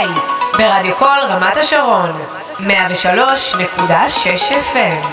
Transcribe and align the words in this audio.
קיץ 0.00 0.58
ברדיו 0.58 0.96
קול 0.96 1.18
רמת 1.28 1.56
השרון 1.56 2.10
103.6 2.58 2.64
FM 4.72 5.06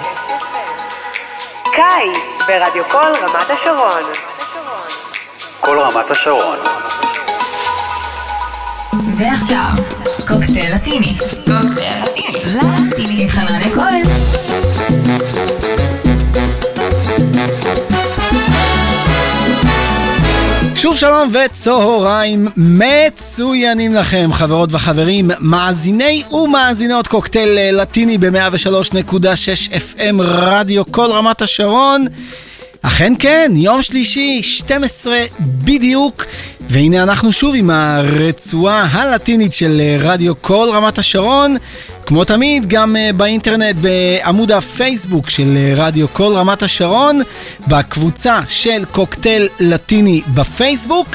קיץ 1.63 2.47
ברדיו 2.47 2.83
קול 2.91 3.13
רמת 3.21 3.49
השרון 3.49 4.03
כל 5.59 5.79
רמת 5.79 6.11
השרון 6.11 6.57
ועכשיו, 9.17 9.83
קוקטייל 10.27 10.75
לטיני. 10.75 11.17
קוקטייל 11.45 12.03
לטיני. 12.03 12.43
לטיני 12.45 13.23
עם 13.23 13.29
חנניה 13.29 13.75
כהן. 13.75 14.03
שוב 20.81 20.97
שלום 20.97 21.31
וצהריים 21.45 22.47
מצוינים 22.57 23.93
לכם, 23.93 24.29
חברות 24.33 24.69
וחברים, 24.73 25.31
מאזיני 25.39 26.23
ומאזינות 26.31 27.07
קוקטייל 27.07 27.57
אה, 27.57 27.71
לטיני 27.71 28.17
ב-103.6 28.17 29.71
FM 29.71 30.15
רדיו 30.19 30.91
כל 30.91 31.07
רמת 31.11 31.41
השרון. 31.41 32.05
אכן 32.81 33.13
כן, 33.19 33.51
יום 33.55 33.81
שלישי, 33.81 34.41
12 34.43 35.19
בדיוק, 35.39 36.25
והנה 36.69 37.03
אנחנו 37.03 37.33
שוב 37.33 37.55
עם 37.57 37.69
הרצועה 37.69 38.87
הלטינית 38.91 39.53
של 39.53 39.81
אה, 39.81 39.97
רדיו 39.99 40.41
כל 40.41 40.67
רמת 40.73 40.97
השרון. 40.97 41.57
כמו 42.07 42.23
תמיד, 42.23 42.65
גם 42.67 42.95
אה, 42.95 43.09
באינטרנט, 43.15 43.75
בעמוד 43.75 44.51
הפייסבוק 44.51 45.29
של 45.29 45.57
אה, 45.57 45.73
רדיו 45.75 46.07
כל 46.13 46.33
רמת 46.35 46.63
השרון, 46.63 47.21
בקבוצה 47.67 48.39
של 48.47 48.85
קוקטייל 48.91 49.47
לטיני 49.59 50.21
בפייסבוק, 50.33 51.07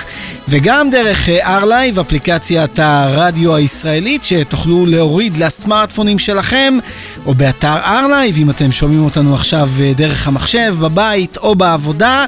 וגם 0.48 0.90
דרך 0.90 1.28
R-Live, 1.42 2.00
אפליקציית 2.00 2.78
הרדיו 2.78 3.54
הישראלית, 3.54 4.24
שתוכלו 4.24 4.86
להוריד 4.86 5.36
לסמארטפונים 5.36 6.18
שלכם, 6.18 6.78
או 7.26 7.34
באתר 7.34 7.76
R-Live, 7.84 8.36
אם 8.36 8.50
אתם 8.50 8.72
שומעים 8.72 9.04
אותנו 9.04 9.34
עכשיו 9.34 9.70
דרך 9.96 10.28
המחשב, 10.28 10.74
בבית 10.80 11.36
או 11.36 11.54
בעבודה. 11.54 12.24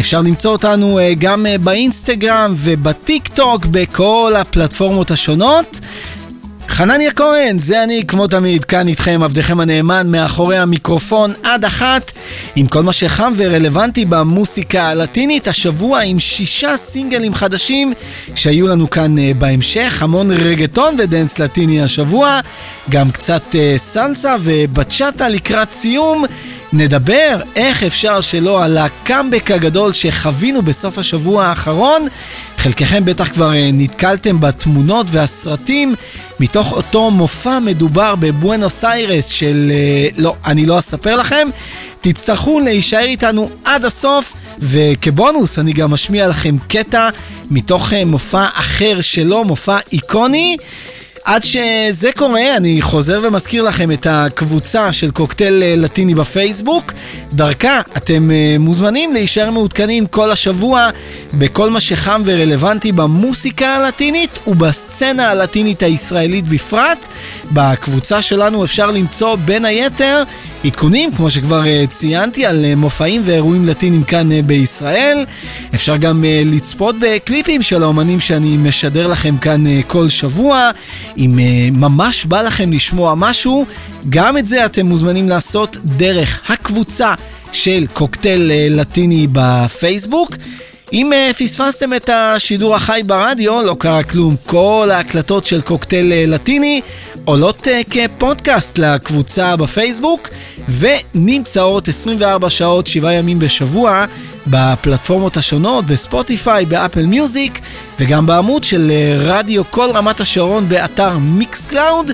אפשר 0.00 0.20
למצוא 0.20 0.52
אותנו 0.52 0.98
גם 1.18 1.46
באינסטגרם 1.60 2.54
ובטיק 2.56 3.28
טוק, 3.28 3.66
בכל 3.66 4.34
הפלטפורמות 4.36 5.10
השונות. 5.10 5.80
חנניה 6.68 7.12
כהן, 7.12 7.58
זה 7.58 7.84
אני 7.84 8.02
כמו 8.08 8.26
תמיד, 8.26 8.64
כאן 8.64 8.88
איתכם, 8.88 9.20
עבדכם 9.24 9.60
הנאמן, 9.60 10.06
מאחורי 10.10 10.58
המיקרופון 10.58 11.32
עד 11.42 11.64
אחת, 11.64 12.12
עם 12.56 12.66
כל 12.66 12.82
מה 12.82 12.92
שחם 12.92 13.32
ורלוונטי 13.36 14.04
במוסיקה 14.04 14.82
הלטינית, 14.82 15.48
השבוע 15.48 16.00
עם 16.00 16.18
שישה 16.18 16.76
סינגלים 16.76 17.34
חדשים 17.34 17.92
שהיו 18.34 18.68
לנו 18.68 18.90
כאן 18.90 19.18
uh, 19.18 19.20
בהמשך, 19.38 20.02
המון 20.02 20.30
רגטון 20.30 20.96
ודנס 20.98 21.38
לטיני 21.38 21.82
השבוע, 21.82 22.40
גם 22.90 23.10
קצת 23.10 23.42
uh, 23.52 23.56
סלסה 23.78 24.36
ובצ'אטה 24.40 25.28
לקראת 25.28 25.72
סיום. 25.72 26.24
נדבר 26.72 27.40
איך 27.56 27.82
אפשר 27.82 28.20
שלא 28.20 28.64
על 28.64 28.78
הקאמבק 28.78 29.50
הגדול 29.50 29.92
שחווינו 29.92 30.62
בסוף 30.62 30.98
השבוע 30.98 31.44
האחרון. 31.44 32.08
חלקכם 32.58 33.04
בטח 33.04 33.28
כבר 33.28 33.52
אה, 33.54 33.70
נתקלתם 33.72 34.40
בתמונות 34.40 35.06
והסרטים 35.10 35.94
מתוך 36.40 36.72
אותו 36.72 37.10
מופע 37.10 37.58
מדובר 37.58 38.14
בבואנוס 38.14 38.84
איירס 38.84 39.28
של... 39.28 39.70
אה, 39.70 40.08
לא, 40.16 40.34
אני 40.46 40.66
לא 40.66 40.78
אספר 40.78 41.16
לכם. 41.16 41.48
תצטרכו 42.00 42.60
להישאר 42.60 43.04
איתנו 43.04 43.50
עד 43.64 43.84
הסוף, 43.84 44.32
וכבונוס 44.58 45.58
אני 45.58 45.72
גם 45.72 45.90
משמיע 45.90 46.28
לכם 46.28 46.56
קטע 46.68 47.08
מתוך 47.50 47.92
אה, 47.92 48.04
מופע 48.04 48.46
אחר 48.52 49.00
שלו, 49.00 49.44
מופע 49.44 49.78
איקוני. 49.92 50.56
עד 51.26 51.44
שזה 51.44 52.10
קורה, 52.16 52.56
אני 52.56 52.82
חוזר 52.82 53.20
ומזכיר 53.22 53.62
לכם 53.62 53.92
את 53.92 54.06
הקבוצה 54.10 54.92
של 54.92 55.10
קוקטייל 55.10 55.62
אה, 55.62 55.74
לטיני 55.76 56.14
בפייסבוק. 56.14 56.92
דרכה 57.32 57.80
אתם 57.96 58.30
אה, 58.30 58.56
מוזמנים 58.58 59.12
להישאר 59.12 59.50
מעודכנים 59.50 60.06
כל 60.06 60.30
השבוע 60.30 60.88
בכל 61.34 61.70
מה 61.70 61.80
שחם 61.80 62.22
ורלוונטי 62.24 62.92
במוסיקה 62.92 63.66
הלטינית 63.66 64.30
ובסצנה 64.46 65.30
הלטינית 65.30 65.82
הישראלית 65.82 66.48
בפרט. 66.48 67.06
בקבוצה 67.52 68.22
שלנו 68.22 68.64
אפשר 68.64 68.90
למצוא 68.90 69.36
בין 69.36 69.64
היתר 69.64 70.22
עדכונים, 70.66 71.12
כמו 71.12 71.30
שכבר 71.30 71.62
uh, 71.62 71.90
ציינתי, 71.90 72.46
על 72.46 72.64
uh, 72.64 72.76
מופעים 72.76 73.22
ואירועים 73.24 73.66
לטינים 73.66 74.04
כאן 74.04 74.32
uh, 74.32 74.34
בישראל. 74.46 75.24
אפשר 75.74 75.96
גם 75.96 76.24
לצפות 76.44 76.94
בקליפים 77.00 77.62
של 77.62 77.82
האומנים 77.82 78.20
שאני 78.20 78.56
משדר 78.56 79.06
לכם 79.06 79.36
כאן 79.38 79.64
כל 79.86 80.08
שבוע. 80.08 80.70
אם 81.18 81.38
ממש 81.72 82.24
בא 82.24 82.42
לכם 82.42 82.72
לשמוע 82.72 83.14
משהו, 83.14 83.66
גם 84.08 84.38
את 84.38 84.46
זה 84.48 84.66
אתם 84.66 84.86
מוזמנים 84.86 85.28
לעשות 85.28 85.76
דרך 85.84 86.50
הקבוצה 86.50 87.14
של 87.52 87.86
קוקטייל 87.92 88.52
לטיני 88.70 89.26
בפייסבוק. 89.32 90.36
אם 90.92 91.10
uh, 91.12 91.34
פספסתם 91.34 91.94
את 91.94 92.10
השידור 92.12 92.74
החי 92.74 93.02
ברדיו, 93.06 93.62
לא 93.62 93.76
קרה 93.78 94.02
כלום. 94.02 94.36
כל 94.46 94.88
ההקלטות 94.92 95.44
של 95.44 95.60
קוקטייל 95.60 96.12
uh, 96.12 96.30
לטיני 96.30 96.80
עולות 97.24 97.66
uh, 97.66 97.90
כפודקאסט 97.90 98.78
לקבוצה 98.78 99.56
בפייסבוק, 99.56 100.28
ונמצאות 100.78 101.88
24 101.88 102.50
שעות, 102.50 102.86
7 102.86 103.12
ימים 103.12 103.38
בשבוע, 103.38 104.04
בפלטפורמות 104.46 105.36
השונות, 105.36 105.86
בספוטיפיי, 105.86 106.66
באפל 106.66 107.06
מיוזיק, 107.06 107.60
וגם 108.00 108.26
בעמוד 108.26 108.64
של 108.64 108.92
רדיו 109.18 109.62
כל 109.70 109.88
רמת 109.94 110.20
השרון 110.20 110.68
באתר 110.68 111.18
מיקס 111.18 111.66
קלאוד. 111.66 112.10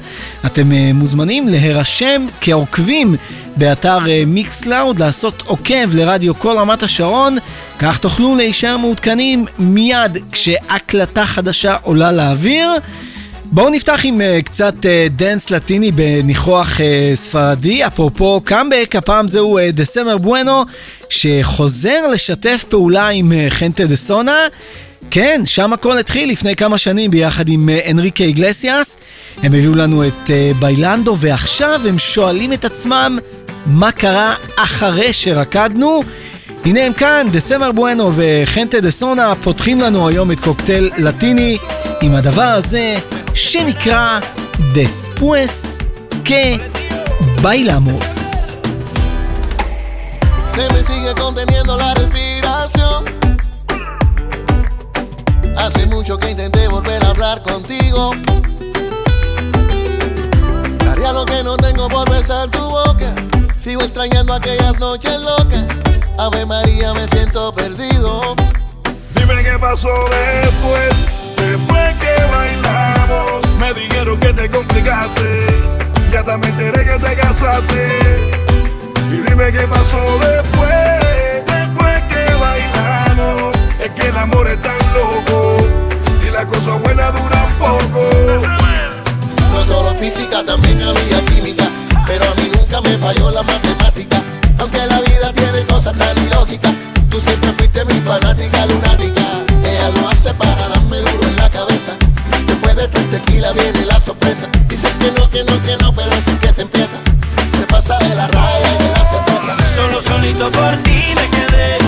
אתם 0.47 0.70
uh, 0.70 0.75
מוזמנים 0.94 1.48
להירשם 1.48 2.26
כעוקבים 2.41 3.16
באתר 3.56 3.98
מיקס 4.26 4.62
קלאוד, 4.62 5.00
לעשות 5.00 5.43
עוקב 5.47 5.94
לרדיו 5.94 6.38
כל 6.38 6.59
רמת 6.59 6.82
השרון, 6.82 7.38
כך 7.78 7.98
תוכלו 7.98 8.37
להישאר 8.37 8.76
מעודכנים 8.76 9.44
מיד 9.59 10.19
כשהקלטה 10.32 11.26
חדשה 11.26 11.76
עולה 11.82 12.12
לאוויר. 12.12 12.70
בואו 13.54 13.70
נפתח 13.70 14.00
עם 14.04 14.20
uh, 14.20 14.42
קצת 14.42 14.74
דנס 15.16 15.46
uh, 15.46 15.54
לטיני 15.54 15.90
בניחוח 15.90 16.76
uh, 16.76 16.80
ספרדי, 17.14 17.86
אפרופו 17.86 18.40
קאמבק, 18.44 18.94
הפעם 18.96 19.28
זהו 19.28 19.58
דסמר 19.72 20.18
בואנו, 20.18 20.62
שחוזר 21.08 22.06
לשתף 22.12 22.64
פעולה 22.68 23.08
עם 23.08 23.32
חנטה 23.48 23.84
דה 23.84 23.96
סונה. 23.96 24.36
כן, 25.10 25.42
שם 25.44 25.72
הכל 25.72 25.98
התחיל 25.98 26.30
לפני 26.30 26.56
כמה 26.56 26.78
שנים 26.78 27.10
ביחד 27.10 27.48
עם 27.48 27.68
uh, 27.68 27.90
אנריקה 27.90 28.24
איגלסיאס. 28.24 28.96
הם 29.36 29.52
הביאו 29.52 29.74
לנו 29.74 30.06
את 30.06 30.26
uh, 30.26 30.30
ביילנדו, 30.60 31.16
ועכשיו 31.19 31.80
הם 31.88 31.98
שואלים 31.98 32.52
את 32.52 32.64
עצמם 32.64 33.19
מה 33.66 33.92
קרה 33.92 34.34
אחרי 34.56 35.12
שרקדנו. 35.12 36.02
הנה 36.64 36.80
הם 36.80 36.92
כאן, 36.92 37.26
דסמר 37.32 37.72
בואנו 37.72 38.12
וחנטה 38.16 38.80
דה 38.80 38.90
סונה 38.90 39.34
פותחים 39.42 39.80
לנו 39.80 40.08
היום 40.08 40.32
את 40.32 40.40
קוקטייל 40.40 40.90
לטיני 40.98 41.58
עם 42.02 42.14
הדבר 42.14 42.42
הזה 42.42 42.98
שנקרא 43.33 44.19
Después 44.73 45.79
que 46.23 46.61
bailamos. 47.41 48.55
Se 50.45 50.69
me 50.71 50.83
sigue 50.83 51.15
conteniendo 51.15 51.75
la 51.75 51.95
respiración. 51.95 53.05
Hace 55.57 55.88
mucho 55.88 56.17
que 56.17 56.29
intenté 56.29 56.67
volver 56.67 57.03
a 57.03 57.09
hablar 57.09 57.41
contigo. 57.41 58.11
Daría 60.85 61.11
lo 61.13 61.25
que 61.25 61.43
no 61.43 61.57
tengo 61.57 61.88
por 61.88 62.07
besar 62.09 62.49
tu 62.51 62.69
boca. 62.69 63.15
Sigo 63.57 63.81
extrañando 63.81 64.33
aquellas 64.33 64.77
noches 64.79 65.19
locas. 65.21 65.63
Ave 66.19 66.45
María, 66.45 66.93
me 66.93 67.07
siento 67.07 67.51
perdido. 67.51 68.35
Dime 69.15 69.43
qué 69.43 69.57
pasó 69.59 69.89
después, 70.09 70.93
después 71.38 71.90
que 71.90 71.90
bailamos. 72.32 73.46
Me 73.58 73.73
dijeron 73.75 74.19
que 74.19 74.32
te 74.32 74.50
complicaste, 74.50 75.46
ya 76.11 76.20
enteré 76.20 76.84
que 76.84 76.99
te 76.99 77.14
casaste. 77.14 78.32
Y 79.11 79.17
dime 79.29 79.52
qué 79.52 79.67
pasó 79.69 80.00
después, 80.19 81.44
después 81.46 82.02
que 82.08 82.25
bailamos. 82.40 83.52
Es 83.84 83.93
que 83.93 84.08
el 84.08 84.17
amor 84.17 84.49
es 84.49 84.61
tan 84.62 84.79
loco 84.94 85.56
y 86.26 86.31
las 86.31 86.46
cosas 86.46 86.81
buenas 86.81 87.12
duran 87.12 87.49
poco. 87.58 88.02
No 89.52 89.62
solo 89.64 89.94
física, 89.96 90.44
también 90.44 90.81
había 90.82 91.25
química, 91.26 91.64
pero 92.06 92.25
a 92.25 92.35
mí 92.37 92.50
nunca 92.56 92.81
me 92.81 92.96
falló 92.99 93.31
la 93.31 93.43
matemática. 93.43 94.23
Aunque 94.58 94.87
la 94.87 95.00
vida 95.00 95.32
tiene 95.35 95.64
cosas 95.67 95.96
tan 95.99 96.17
ilógicas, 96.26 96.73
tú 97.11 97.20
siempre 97.20 97.52
fuiste 97.52 97.85
mi 97.85 98.00
fanática 98.00 98.67
lunática. 98.67 99.21
Viene 103.50 103.84
la 103.84 104.00
sorpresa. 104.00 104.46
Dice 104.68 104.88
que 105.00 105.10
no, 105.10 105.28
que 105.28 105.42
no, 105.42 105.60
que 105.62 105.76
no, 105.78 105.92
pero 105.92 106.12
así 106.12 106.30
que 106.40 106.48
se 106.48 106.62
empieza. 106.62 106.98
Se 107.58 107.66
pasa 107.66 107.98
de 107.98 108.14
la 108.14 108.28
raya 108.28 108.74
y 108.78 108.82
de 108.84 108.90
la 108.90 109.10
sorpresa. 109.10 109.66
Solo 109.66 110.00
solito 110.00 110.50
por 110.52 110.76
ti 110.84 111.14
me 111.16 111.28
quedé. 111.28 111.81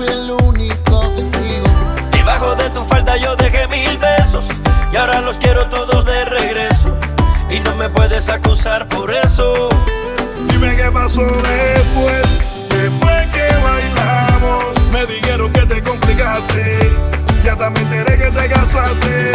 Fui 0.00 0.08
el 0.08 0.30
único 0.30 1.00
testigo. 1.14 1.66
Debajo 2.12 2.54
de 2.54 2.70
tu 2.70 2.82
falda 2.84 3.16
yo 3.16 3.36
dejé 3.36 3.66
mil 3.68 3.98
besos 3.98 4.46
y 4.92 4.96
ahora 4.96 5.20
los 5.20 5.36
quiero 5.36 5.68
todos 5.68 6.04
de 6.04 6.24
regreso. 6.24 6.96
Y 7.50 7.60
no 7.60 7.74
me 7.76 7.88
puedes 7.88 8.28
acusar 8.28 8.86
por 8.88 9.12
eso. 9.12 9.68
Dime 10.48 10.76
qué 10.76 10.90
pasó 10.90 11.22
después, 11.22 12.22
después 12.70 13.26
que 13.34 13.48
bailamos. 13.62 14.64
Me 14.92 15.04
dijeron 15.06 15.52
que 15.52 15.62
te 15.62 15.82
complicaste, 15.82 16.90
ya 17.44 17.56
también 17.56 17.86
enteré 17.92 18.16
que 18.18 18.30
te 18.30 18.48
casaste. 18.48 19.32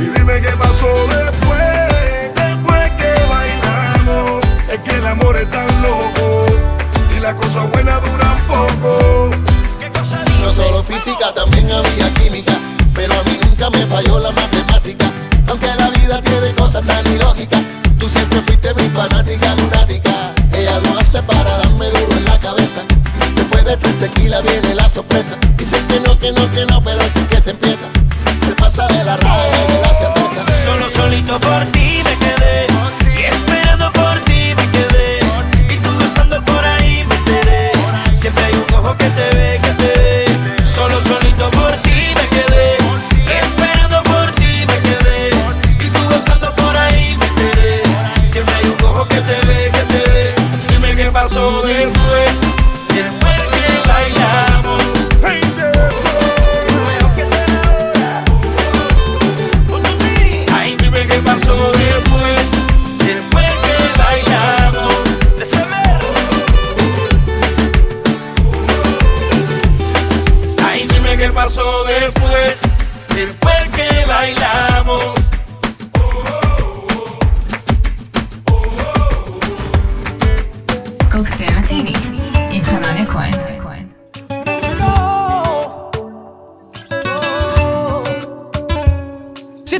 Y 0.00 0.18
dime 0.18 0.40
qué 0.40 0.54
pasó 0.58 0.88
después, 1.08 2.34
después 2.34 2.90
que 2.96 3.12
bailamos. 3.30 4.44
Es 4.70 4.80
que 4.80 4.96
el 4.96 5.06
amor 5.06 5.36
es 5.36 5.50
tan 5.50 5.66
loco 5.82 6.46
y 7.16 7.20
las 7.20 7.34
cosas 7.34 7.70
buenas 7.70 8.02
duran 8.02 8.36
poco. 8.48 9.05
Física, 10.86 11.34
también 11.34 11.66
había 11.72 12.14
química. 12.14 12.52
Pero 12.94 13.12
a 13.18 13.22
mí 13.24 13.38
nunca 13.42 13.70
me 13.70 13.84
falló 13.86 14.20
la 14.20 14.30
matemática. 14.30 15.10
Aunque 15.48 15.66
la 15.66 15.90
vida 15.90 16.22
tiene 16.22 16.54
cosas 16.54 16.86
tan 16.86 17.04
ilógicas. 17.12 17.62
Tú 17.98 18.08
siempre 18.08 18.40
fuiste 18.42 18.72
mi 18.74 18.88
fanática 18.90 19.54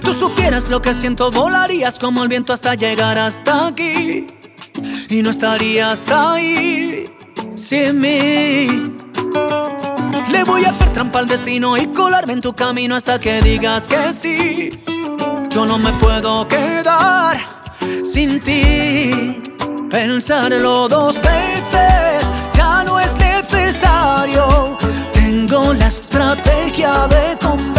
tú 0.07 0.13
supieras 0.13 0.69
lo 0.69 0.81
que 0.81 0.95
siento, 0.95 1.33
volarías 1.33 1.99
como 1.99 2.23
el 2.23 2.29
viento 2.29 2.53
hasta 2.53 2.77
llegar 2.77 3.19
hasta 3.19 3.67
aquí. 3.67 4.29
Y 5.09 5.21
no 5.21 5.31
estarías 5.31 6.09
ahí 6.09 7.11
sin 7.57 8.01
mí. 8.01 8.93
Le 10.31 10.45
voy 10.45 10.65
a 10.65 10.71
hacer 10.71 10.93
trampa 10.93 11.19
al 11.19 11.27
destino 11.27 11.77
y 11.77 11.89
colarme 11.89 12.35
en 12.35 12.41
tu 12.41 12.55
camino 12.55 12.95
hasta 12.95 13.19
que 13.19 13.43
digas 13.43 13.89
que 13.89 14.13
sí. 14.13 14.71
Yo 15.51 15.67
no 15.67 15.77
me 15.77 15.93
puedo 15.95 16.47
quedar 16.47 17.39
sin 18.05 18.41
ti. 18.41 19.43
Pensarlo 19.91 20.89
dos 20.89 21.17
veces 21.17 22.31
ya 22.55 22.85
no 22.85 23.01
es 23.01 23.13
necesario. 23.17 24.79
Tengo 25.13 25.75
la 25.75 25.89
estrategia 25.89 27.09
de 27.09 27.37
convencerte 27.39 27.76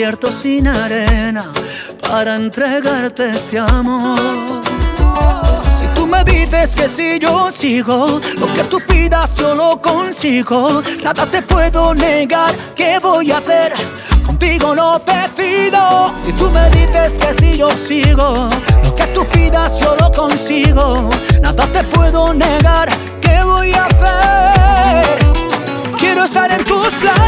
desierto 0.00 0.32
sin 0.32 0.66
arena 0.66 1.52
para 2.00 2.36
entregarte 2.36 3.32
este 3.32 3.58
amor. 3.58 4.62
Si 5.78 5.86
tú 5.94 6.06
me 6.06 6.24
dices 6.24 6.74
que 6.74 6.88
si 6.88 7.18
yo 7.18 7.50
sigo, 7.50 8.18
lo 8.38 8.46
que 8.54 8.62
tú 8.64 8.80
pidas 8.88 9.36
yo 9.36 9.54
lo 9.54 9.78
consigo. 9.82 10.82
Nada 11.04 11.26
te 11.26 11.42
puedo 11.42 11.94
negar, 11.94 12.54
¿qué 12.74 12.98
voy 12.98 13.30
a 13.30 13.38
hacer? 13.38 13.74
Contigo 14.24 14.74
lo 14.74 14.98
decido. 15.00 16.14
Si 16.24 16.32
tú 16.32 16.50
me 16.50 16.70
dices 16.70 17.18
que 17.18 17.34
si 17.34 17.58
yo 17.58 17.68
sigo, 17.68 18.48
lo 18.82 18.94
que 18.94 19.06
tú 19.08 19.26
pidas 19.26 19.78
yo 19.80 19.96
lo 19.96 20.10
consigo. 20.12 21.10
Nada 21.42 21.66
te 21.66 21.84
puedo 21.84 22.32
negar, 22.32 22.88
¿qué 23.20 23.42
voy 23.44 23.74
a 23.74 23.84
hacer? 23.84 25.18
Quiero 25.98 26.24
estar 26.24 26.50
en 26.50 26.64
tus 26.64 26.88
planes 26.94 27.19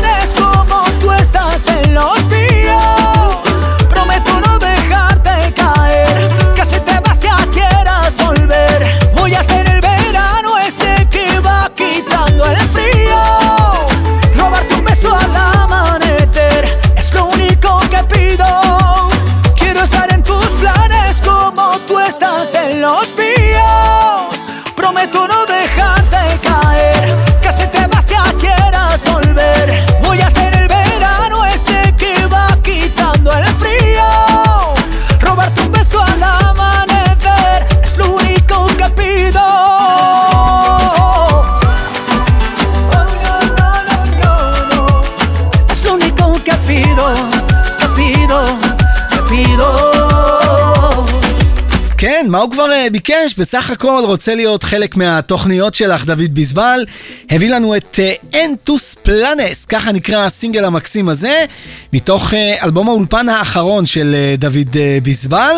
ביקש? 52.90 53.34
בסך 53.38 53.70
הכל 53.70 54.02
רוצה 54.06 54.34
להיות 54.34 54.62
חלק 54.62 54.96
מהתוכניות 54.96 55.74
שלך, 55.74 56.04
דוד 56.04 56.34
ביזבל. 56.34 56.84
הביא 57.30 57.50
לנו 57.50 57.76
את 57.76 58.00
אנטוס 58.34 58.94
uh, 58.94 58.98
פלנס, 59.02 59.64
ככה 59.64 59.92
נקרא 59.92 60.26
הסינגל 60.26 60.64
המקסים 60.64 61.08
הזה, 61.08 61.44
מתוך 61.92 62.32
uh, 62.32 62.64
אלבום 62.64 62.88
האולפן 62.88 63.28
האחרון 63.28 63.86
של 63.86 64.14
uh, 64.14 64.40
דוד 64.40 64.72
uh, 64.72 64.76
ביזבל. 65.02 65.56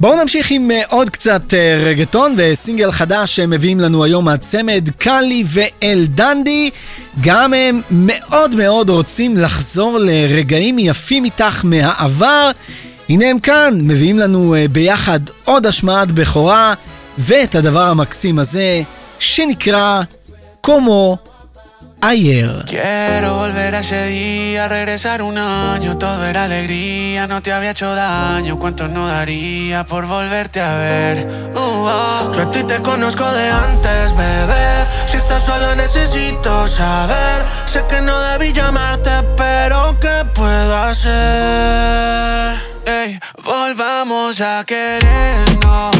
בואו 0.00 0.22
נמשיך 0.22 0.50
עם 0.50 0.70
uh, 0.70 0.86
עוד 0.88 1.10
קצת 1.10 1.42
uh, 1.50 1.84
רגטון 1.84 2.34
וסינגל 2.36 2.90
חדש 2.90 3.36
שהם 3.36 3.50
מביאים 3.50 3.80
לנו 3.80 4.04
היום 4.04 4.24
מהצמד 4.24 4.88
קאלי 4.98 5.44
ואל 5.46 6.04
דנדי. 6.08 6.70
גם 7.20 7.54
הם 7.54 7.80
מאוד 7.90 8.54
מאוד 8.54 8.90
רוצים 8.90 9.36
לחזור 9.38 9.98
לרגעים 9.98 10.78
יפים 10.78 11.24
איתך 11.24 11.64
מהעבר. 11.64 12.50
הנה 13.10 13.28
הם 13.28 13.38
כאן, 13.38 13.78
מביאים 13.82 14.18
לנו 14.18 14.54
uh, 14.54 14.68
ביחד 14.72 15.20
עוד 15.44 15.66
השמעת 15.66 16.12
בכורה 16.12 16.74
ואת 17.18 17.54
הדבר 17.54 17.82
המקסים 17.82 18.38
הזה 18.38 18.82
שנקרא 19.18 20.02
קומו 20.60 21.16
ayer. 22.02 22.64
Quiero 22.66 23.36
volver 23.36 23.74
a 23.74 23.80
ese 23.80 24.06
día, 24.06 24.68
regresar 24.68 25.22
un 25.22 25.36
año, 25.36 25.98
todo 25.98 26.24
era 26.24 26.44
alegría, 26.44 27.26
no 27.26 27.42
te 27.42 27.52
había 27.52 27.72
hecho 27.72 27.94
daño, 27.94 28.58
cuánto 28.58 28.88
no 28.88 29.06
daría 29.06 29.84
por 29.84 30.06
volverte 30.06 30.60
a 30.60 30.76
ver. 30.76 31.26
Uh, 31.54 31.60
oh. 31.60 32.32
Yo 32.34 32.42
a 32.42 32.50
ti 32.50 32.62
te 32.64 32.80
conozco 32.80 33.24
de 33.38 33.50
antes, 33.50 34.16
bebé, 34.16 34.86
si 35.06 35.16
estás 35.16 35.44
sola 35.44 35.74
necesito 35.74 36.68
saber, 36.68 37.44
sé 37.66 37.84
que 37.88 38.00
no 38.00 38.18
debí 38.30 38.52
llamarte, 38.52 39.10
pero 39.36 39.96
¿qué 40.00 40.24
puedo 40.34 40.76
hacer? 40.76 41.39
Volvamos 44.00 44.40
a 44.40 44.64
querernos 44.64 45.99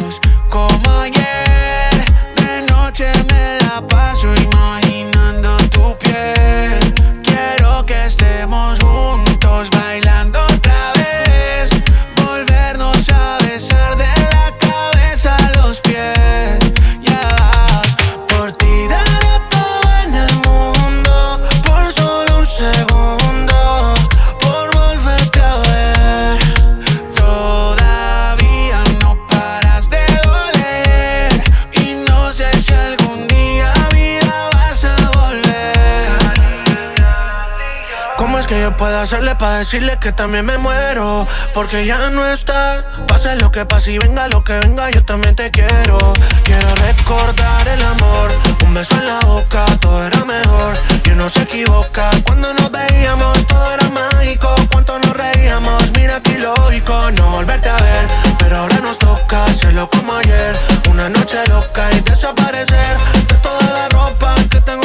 decirle 39.61 39.99
que 40.01 40.11
también 40.13 40.47
me 40.47 40.57
muero? 40.57 41.27
Porque 41.53 41.85
ya 41.85 42.09
no 42.11 42.27
está. 42.27 42.83
Pase 43.07 43.37
lo 43.37 43.53
que 43.53 43.67
pase 43.67 43.93
y 43.93 43.99
venga 43.99 44.27
lo 44.29 44.43
que 44.43 44.55
venga, 44.59 44.91
yo 44.91 45.05
también 45.05 45.37
te 45.37 45.51
quiero. 45.51 45.99
Quiero 46.45 46.75
recordar 46.77 47.69
el 47.69 47.83
amor. 47.83 48.31
Un 48.65 48.73
beso 48.73 48.95
en 48.95 49.07
la 49.07 49.21
boca, 49.21 49.67
todo 49.81 50.07
era 50.07 50.25
mejor. 50.25 50.79
Y 51.05 51.11
uno 51.11 51.29
se 51.29 51.43
equivoca. 51.43 52.11
Cuando 52.25 52.55
nos 52.55 52.71
veíamos, 52.71 53.47
todo 53.47 53.75
era 53.75 53.87
mágico. 53.91 54.49
Cuánto 54.73 54.99
nos 54.99 55.15
reíamos, 55.15 55.93
mira 55.93 56.21
que 56.21 56.39
lógico. 56.39 57.11
No 57.11 57.31
volverte 57.31 57.69
a 57.69 57.77
ver, 57.77 58.09
pero 58.39 58.57
ahora 58.57 58.79
nos 58.81 58.99
toca 58.99 59.45
hacerlo 59.45 59.91
como 59.91 60.15
ayer. 60.15 60.59
Una 60.89 61.11
noche 61.11 61.37
loca 61.49 61.87
y 61.93 62.01
desaparecer 62.01 62.97
de 63.29 63.35
toda 63.37 63.63
la 63.73 63.89
ropa 63.91 64.35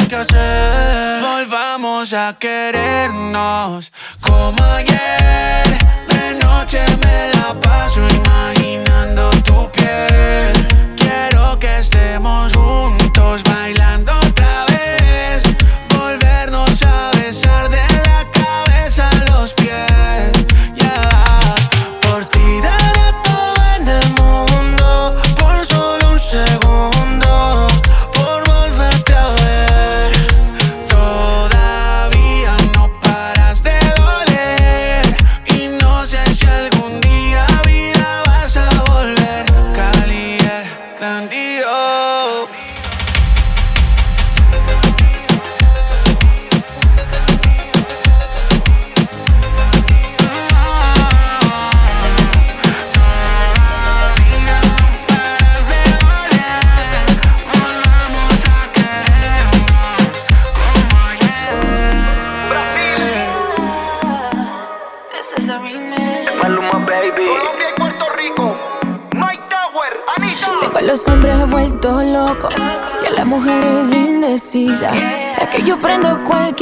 tengo 0.08 0.24
que. 0.24 1.20
Volvamos 1.20 2.12
a 2.12 2.34
querernos 2.38 3.92
como 4.20 4.62
ayer. 4.62 5.66
De 6.08 6.44
noche 6.44 6.80
me 7.00 7.30
la 7.34 7.54
paso 7.60 8.00
imaginando 8.08 9.30
tu 9.42 9.70
piel. 9.72 10.52
Quiero 10.96 11.58
que 11.58 11.78
estemos 11.78 12.52
juntos 12.52 13.42
bailando 13.44 13.85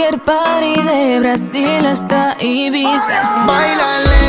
cualquier 0.05 0.25
party 0.25 0.83
de 0.83 1.21
Brasil 1.21 1.87
hasta 1.87 2.37
Ibiza. 2.41 3.45
Baila 3.47 4.24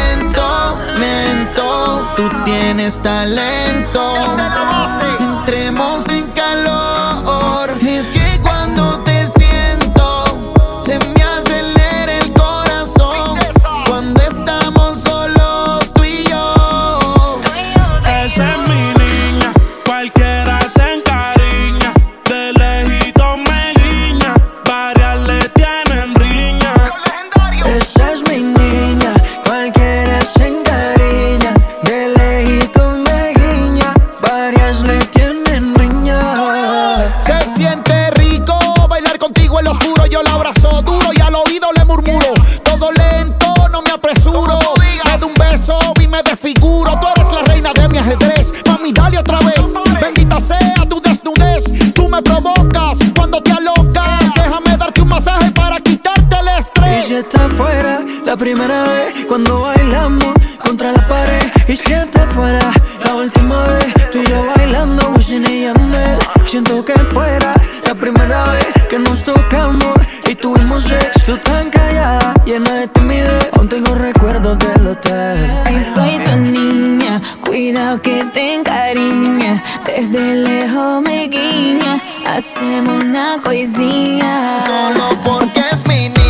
que 68.95 68.99
nos 69.09 69.23
tocamos 69.23 69.95
y 70.29 70.35
tuvimos 70.35 70.83
sexo. 70.83 71.19
Tú 71.25 71.37
tan 71.37 71.69
callada, 71.69 72.33
llena 72.45 72.71
de 72.75 72.87
timidez. 72.87 73.49
Aún 73.53 73.67
tengo 73.67 73.93
recuerdos 73.93 74.57
del 74.59 74.87
hotel. 74.87 75.51
Si 75.51 75.95
soy 75.95 76.19
tu 76.19 76.35
niña, 76.39 77.21
cuidado 77.45 78.01
que 78.01 78.23
te 78.33 78.53
encariñas. 78.53 79.61
Desde 79.85 80.35
lejos 80.35 81.01
me 81.01 81.27
guiña, 81.27 82.01
hacemos 82.25 83.03
una 83.03 83.41
coisinha. 83.43 84.59
Solo 84.65 85.21
porque 85.23 85.61
es 85.71 85.85
mi 85.87 86.09
niña, 86.09 86.24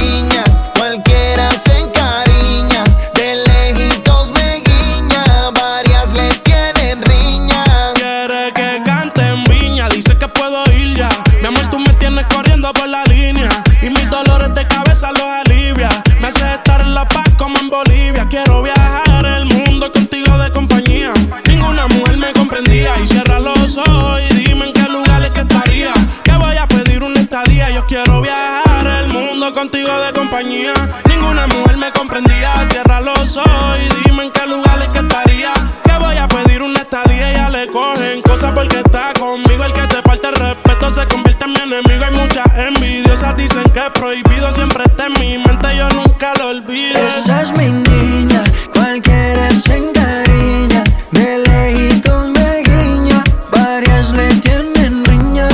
dicen 43.36 43.64
que 43.74 43.80
es 43.80 43.90
prohibido, 43.94 44.52
siempre 44.52 44.84
está 44.86 45.08
en 45.08 45.14
mi 45.14 45.38
mente, 45.38 45.76
yo 45.76 45.90
nunca 45.90 46.34
lo 46.40 46.50
olvido. 46.50 47.00
Esa 47.00 47.42
es 47.42 47.58
mi 47.58 47.70
niña, 47.70 48.44
cualquiera 48.74 49.50
se 49.52 49.78
encariña, 49.78 50.84
de 51.12 51.40
lejitos 51.40 52.30
me 52.30 52.64
guiña, 52.64 53.24
varias 53.52 54.12
le 54.12 54.34
tienen 54.36 55.04
riña. 55.06 55.48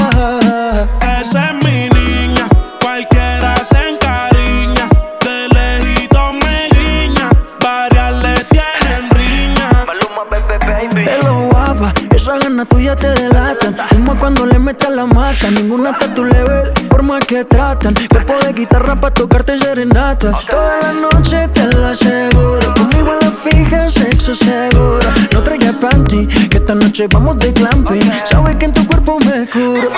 Esa 1.21 1.49
es 1.49 1.65
mi 1.65 1.89
niña, 1.89 2.47
cualquiera 2.81 3.55
se 3.63 3.89
encariña, 3.89 4.87
de 5.25 5.47
lejitos 5.49 6.33
me 6.33 6.69
guiña, 6.75 7.29
varias 7.63 8.13
le 8.23 8.43
tienen 8.45 9.09
riña. 9.11 9.85
Maluma, 9.87 10.23
baby, 10.29 10.87
baby. 10.93 11.09
Hello 11.09 11.49
guapa, 11.51 11.93
esa 12.15 12.37
gana 12.37 12.65
tuya 12.65 12.95
te 12.95 13.09
delatan. 13.09 13.75
Como 13.89 14.15
cuando 14.17 14.45
le 14.45 14.59
metes 14.59 14.89
la 14.89 15.05
mata, 15.05 15.49
ninguna 15.49 15.91
está 15.91 16.05
a 16.05 16.13
tu 16.13 16.23
level, 16.23 16.71
por 16.91 17.01
más 17.03 17.25
que 17.25 17.45
tratan. 17.45 17.95
Cuerpo 18.09 18.33
de 18.45 18.53
guitarra 18.53 18.95
pa' 18.95 19.11
tocarte 19.11 19.57
serenata. 19.57 20.37
Toda 20.49 20.81
la 20.81 20.93
noche 20.93 21.47
te 21.47 21.65
lo 21.67 21.87
aseguro. 21.87 22.73
Conmigo 22.75 23.11
a 23.11 23.25
la 23.25 23.31
fija, 23.31 23.89
sexo 23.89 24.35
seguro. 24.35 25.07
No 25.33 25.41
traigas 25.41 25.75
panty, 25.77 26.27
que 26.49 26.57
esta 26.57 26.75
noche 26.75 27.07
vamos 27.07 27.39
de 27.39 27.51
glamping. 27.53 28.11
Sabes 28.25 28.55
que 28.57 28.65
en 28.65 28.73
tu 28.73 28.85
cuerpo 28.85 29.17
me 29.19 29.49
curo. 29.49 29.89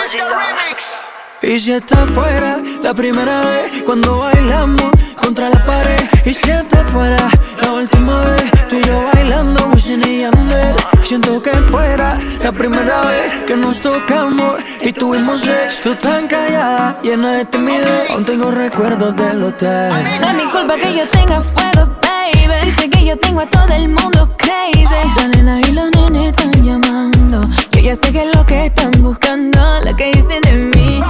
Y 1.41 1.59
si 1.59 1.73
está 1.73 2.05
fuera, 2.05 2.61
la 2.81 2.93
primera 2.93 3.41
vez 3.41 3.83
cuando 3.85 4.19
bailamos 4.19 4.91
contra 5.21 5.49
la 5.49 5.65
pared. 5.65 6.01
Y 6.25 6.33
si 6.33 6.49
está 6.49 6.85
fuera, 6.85 7.27
la 7.61 7.73
última 7.73 8.21
vez 8.21 8.51
tú 8.69 8.75
y 8.77 8.83
yo 8.83 9.03
bailando, 9.13 9.67
Wisin 9.73 10.03
y 10.07 10.21
Yandel. 10.21 10.75
Siento 11.03 11.43
que 11.43 11.51
fuera 11.51 12.17
la 12.41 12.51
primera 12.51 13.01
vez 13.01 13.43
que 13.45 13.55
nos 13.57 13.81
tocamos 13.81 14.55
y 14.81 14.93
tuvimos 14.93 15.41
sexo. 15.41 15.95
Tan 15.97 16.27
callada, 16.27 16.97
llena 17.03 17.33
de 17.33 17.45
timidez. 17.45 18.09
Aún 18.09 18.25
tengo 18.25 18.49
recuerdos 18.51 19.15
del 19.15 19.43
hotel. 19.43 19.91
No 20.21 20.27
es 20.29 20.33
mi 20.35 20.45
culpa 20.49 20.77
que 20.77 20.95
yo 20.95 21.07
tenga 21.09 21.41
fuego, 21.41 21.91
baby. 22.01 22.65
Dice 22.65 22.89
que 22.89 23.05
yo 23.05 23.17
tengo 23.17 23.41
a 23.41 23.45
todo 23.45 23.67
el 23.73 23.89
mundo 23.89 24.35
crazy. 24.37 24.85
La 25.17 25.27
nena 25.27 25.59
y 25.61 25.71
los 25.73 25.91
nenes 25.91 26.29
están 26.29 26.51
llamando. 26.63 27.47
Yo 27.71 27.81
ya 27.81 27.95
sé 27.95 28.11
que 28.13 28.23
es 28.23 28.35
lo 28.35 28.45
que 28.45 28.65
están 28.67 28.91
buscando. 28.99 29.81
Lo 29.83 29.95
que 29.95 30.05
dicen 30.07 30.41
de 30.41 30.53
mí, 30.75 31.01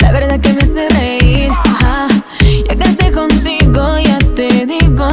la 0.00 0.12
verdad 0.12 0.40
que 0.40 0.52
me 0.52 0.62
hace 0.62 0.88
reír. 0.90 1.50
Ya 2.68 2.76
que 2.76 2.84
esté 2.88 3.10
contigo, 3.10 3.98
ya 3.98 4.18
te 4.36 4.66
digo, 4.66 5.10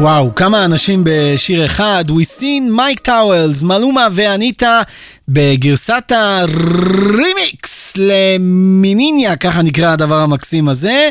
וואו, 0.00 0.34
כמה 0.34 0.64
אנשים 0.64 1.04
בשיר 1.04 1.64
אחד, 1.64 2.04
וויסין, 2.08 2.72
מייק 2.72 2.98
טאוולס, 2.98 3.62
מלומה 3.62 4.06
ואניטה 4.12 4.82
בגרסת 5.28 6.12
הרימיקס 6.14 7.92
למיניניה, 7.96 9.36
ככה 9.36 9.62
נקרא 9.62 9.92
הדבר 9.92 10.20
המקסים 10.20 10.68
הזה. 10.68 11.08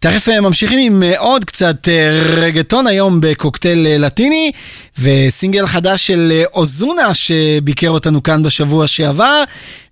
תכף 0.00 0.28
אה, 0.28 0.40
ממשיכים 0.40 0.78
עם 0.78 1.02
אה, 1.02 1.18
עוד 1.18 1.44
קצת 1.44 1.88
אה, 1.88 2.20
רגטון 2.36 2.86
היום 2.86 3.20
בקוקטייל 3.20 4.04
לטיני, 4.04 4.52
וסינגל 4.98 5.66
חדש 5.66 6.06
של 6.06 6.42
אוזונה 6.54 7.14
שביקר 7.14 7.90
אותנו 7.90 8.22
כאן 8.22 8.42
בשבוע 8.42 8.86
שעבר, 8.86 9.42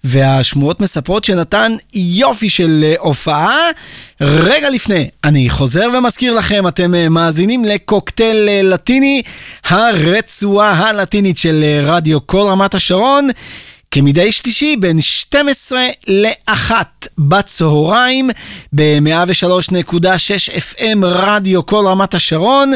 והשמועות 0.04 0.80
מספרות 0.80 1.24
שנתן 1.24 1.72
יופי 1.94 2.50
של 2.50 2.94
הופעה. 2.98 3.56
רגע 4.20 4.70
לפני, 4.70 5.08
אני 5.24 5.50
חוזר 5.50 5.88
ומזכיר 5.98 6.34
לכם, 6.34 6.68
אתם 6.68 7.12
מאזינים 7.14 7.64
לקוקטייל 7.64 8.48
לטיני, 8.62 9.22
הרצועה 9.64 10.72
הלטינית 10.72 11.38
של 11.38 11.64
רדיו 11.82 12.26
כל 12.26 12.40
רמת 12.40 12.74
השרון. 12.74 13.30
כמדי 13.94 14.32
שלישי 14.32 14.76
בין 14.76 15.00
12 15.00 15.86
ל-1 16.08 16.72
בצהריים 17.18 18.30
ב-103.6 18.72 19.96
FM 20.50 20.98
רדיו 21.02 21.66
כל 21.66 21.86
רמת 21.86 22.14
השרון, 22.14 22.72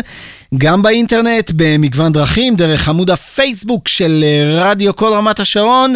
גם 0.59 0.83
באינטרנט 0.83 1.53
במגוון 1.57 2.13
דרכים, 2.13 2.57
דרך 2.57 2.89
עמוד 2.89 3.11
הפייסבוק 3.11 3.89
של 3.89 4.25
אה, 4.27 4.71
רדיו 4.71 4.97
כל 4.97 5.13
רמת 5.13 5.41
השרון, 5.41 5.95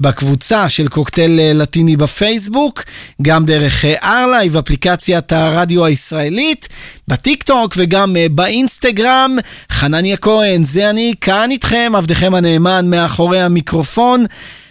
בקבוצה 0.00 0.68
של 0.68 0.88
קוקטייל 0.88 1.40
אה, 1.40 1.52
לטיני 1.54 1.96
בפייסבוק, 1.96 2.84
גם 3.22 3.44
דרך 3.44 3.84
ארלייב, 3.84 4.56
אפליקציית 4.56 5.32
הרדיו 5.32 5.84
הישראלית, 5.84 6.68
בטיק 7.08 7.42
טוק 7.42 7.74
וגם 7.76 8.16
אה, 8.16 8.26
באינסטגרם. 8.30 9.36
חנניה 9.72 10.16
כהן, 10.16 10.64
זה 10.64 10.90
אני, 10.90 11.14
כאן 11.20 11.50
איתכם, 11.50 11.92
עבדכם 11.96 12.34
הנאמן 12.34 12.90
מאחורי 12.90 13.40
המיקרופון. 13.40 14.24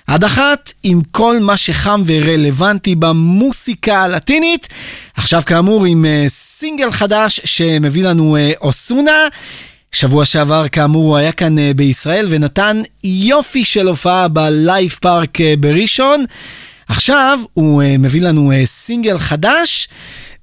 עד 0.07 0.23
אחת 0.23 0.73
עם 0.83 1.01
כל 1.11 1.35
מה 1.41 1.57
שחם 1.57 2.03
ורלוונטי 2.05 2.95
במוסיקה 2.95 4.03
הלטינית. 4.03 4.67
עכשיו 5.15 5.41
כאמור 5.45 5.85
עם 5.85 6.05
אה, 6.05 6.25
סינגל 6.27 6.91
חדש 6.91 7.41
שמביא 7.43 8.03
לנו 8.03 8.37
אה, 8.37 8.51
אוסונה. 8.61 9.27
שבוע 9.91 10.25
שעבר 10.25 10.67
כאמור 10.67 11.03
הוא 11.03 11.17
היה 11.17 11.31
כאן 11.31 11.59
אה, 11.59 11.71
בישראל 11.75 12.27
ונתן 12.29 12.81
יופי 13.03 13.65
של 13.65 13.87
הופעה 13.87 14.27
בלייב 14.27 14.95
פארק 15.01 15.37
בראשון. 15.59 16.25
עכשיו 16.87 17.39
הוא 17.53 17.83
מביא 17.99 18.21
לנו 18.21 18.51
סינגל 18.65 19.17
חדש. 19.17 19.87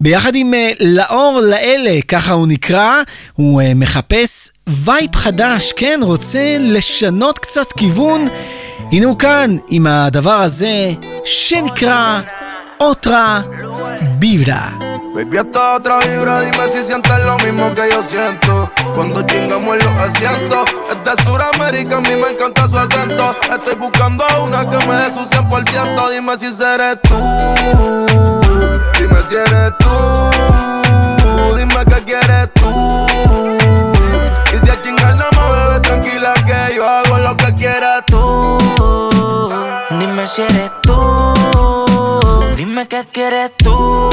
ביחד 0.00 0.34
עם 0.34 0.54
אה, 0.54 0.70
לאור 0.80 1.40
לאלה, 1.42 2.00
ככה 2.08 2.32
הוא 2.32 2.46
נקרא, 2.46 3.02
הוא 3.32 3.60
אה, 3.62 3.74
מחפש 3.74 4.50
וייב 4.68 5.16
חדש, 5.16 5.72
כן, 5.72 6.00
רוצה 6.02 6.56
לשנות 6.60 7.38
קצת 7.38 7.72
כיוון. 7.76 8.28
הנה 8.92 9.06
הוא 9.06 9.18
כאן 9.18 9.56
עם 9.68 9.86
הדבר 9.86 10.40
הזה 10.42 10.90
שנקרא 11.24 12.20
otra 12.80 13.44
vibra. 14.18 14.72
Baby, 15.14 15.36
hasta 15.38 15.74
otra 15.74 15.98
vibra, 15.98 16.40
dime 16.40 16.68
si 16.72 16.82
sientes 16.82 17.24
lo 17.24 17.36
mismo 17.38 17.74
que 17.74 17.90
yo 17.90 18.02
siento. 18.02 18.70
Cuando 18.94 19.22
chingamos 19.22 19.78
en 19.78 19.84
los 19.84 20.00
asientos, 20.00 20.70
es 20.88 21.16
de 21.16 21.24
Sudamérica, 21.24 21.96
a 21.96 22.00
mí 22.00 22.16
me 22.16 22.30
encanta 22.30 22.68
su 22.68 22.78
acento. 22.78 23.36
Estoy 23.52 23.74
buscando 23.74 24.24
una 24.42 24.68
que 24.68 24.86
me 24.86 24.94
dé 24.94 25.10
su 25.10 25.20
100%. 25.20 26.10
Dime 26.10 26.38
si 26.38 26.54
seré 26.54 26.96
tú, 26.96 27.16
dime 28.98 29.16
si 29.28 29.34
eres 29.34 29.72
tú, 29.78 31.56
dime 31.56 31.84
qué 31.88 32.04
quieres 32.04 32.48
tú 32.54 33.59
que 36.50 36.74
yo 36.76 36.88
hago 36.88 37.18
lo 37.18 37.36
que 37.36 37.54
quieras 37.54 38.02
tú. 38.06 38.58
Dime 40.00 40.26
si 40.26 40.42
eres 40.42 40.70
tú, 40.82 41.34
dime 42.56 42.88
qué 42.88 43.04
quieres 43.12 43.52
tú. 43.56 44.10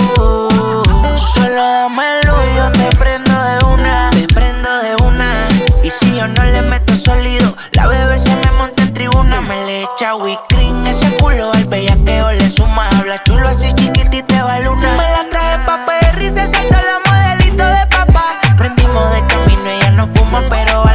Solo 1.33 1.55
dámelo 1.55 2.33
y 2.45 2.55
yo 2.57 2.71
te 2.71 2.95
prendo 2.97 3.31
de 3.31 3.65
una, 3.73 4.09
te 4.11 4.27
prendo 4.33 4.69
de 4.83 4.95
una. 5.03 5.47
Y 5.83 5.89
si 5.89 6.15
yo 6.15 6.27
no 6.27 6.43
le 6.43 6.61
meto 6.61 6.95
sólido, 6.95 7.55
la 7.71 7.87
bebé 7.87 8.19
se 8.19 8.35
me 8.35 8.51
monta 8.51 8.83
en 8.83 8.93
tribuna, 8.93 9.41
me 9.41 9.65
le 9.65 9.81
echa 9.83 10.13
cream 10.49 10.85
ese 10.85 11.09
culo 11.17 11.51
al 11.53 11.65
bellaqueo 11.65 12.33
le 12.33 12.49
suma. 12.49 12.89
Habla 12.97 13.23
chulo 13.23 13.47
así 13.47 13.73
chiquitito 13.73 14.35
va 14.45 14.59
luna. 14.59 14.91
Me 14.91 15.09
la 15.09 15.27
traje 15.29 15.59
pa' 15.65 15.85
perri, 15.85 16.29
se 16.31 16.47
salta 16.47 16.81
la 16.81 16.99
modelito 17.05 17.65
de 17.65 17.87
papá. 17.87 18.37
Prendimos 18.57 19.11
de 19.11 19.25
camino, 19.27 19.69
ella 19.69 19.91
no 19.91 20.07
fuma, 20.07 20.43
pero 20.49 20.86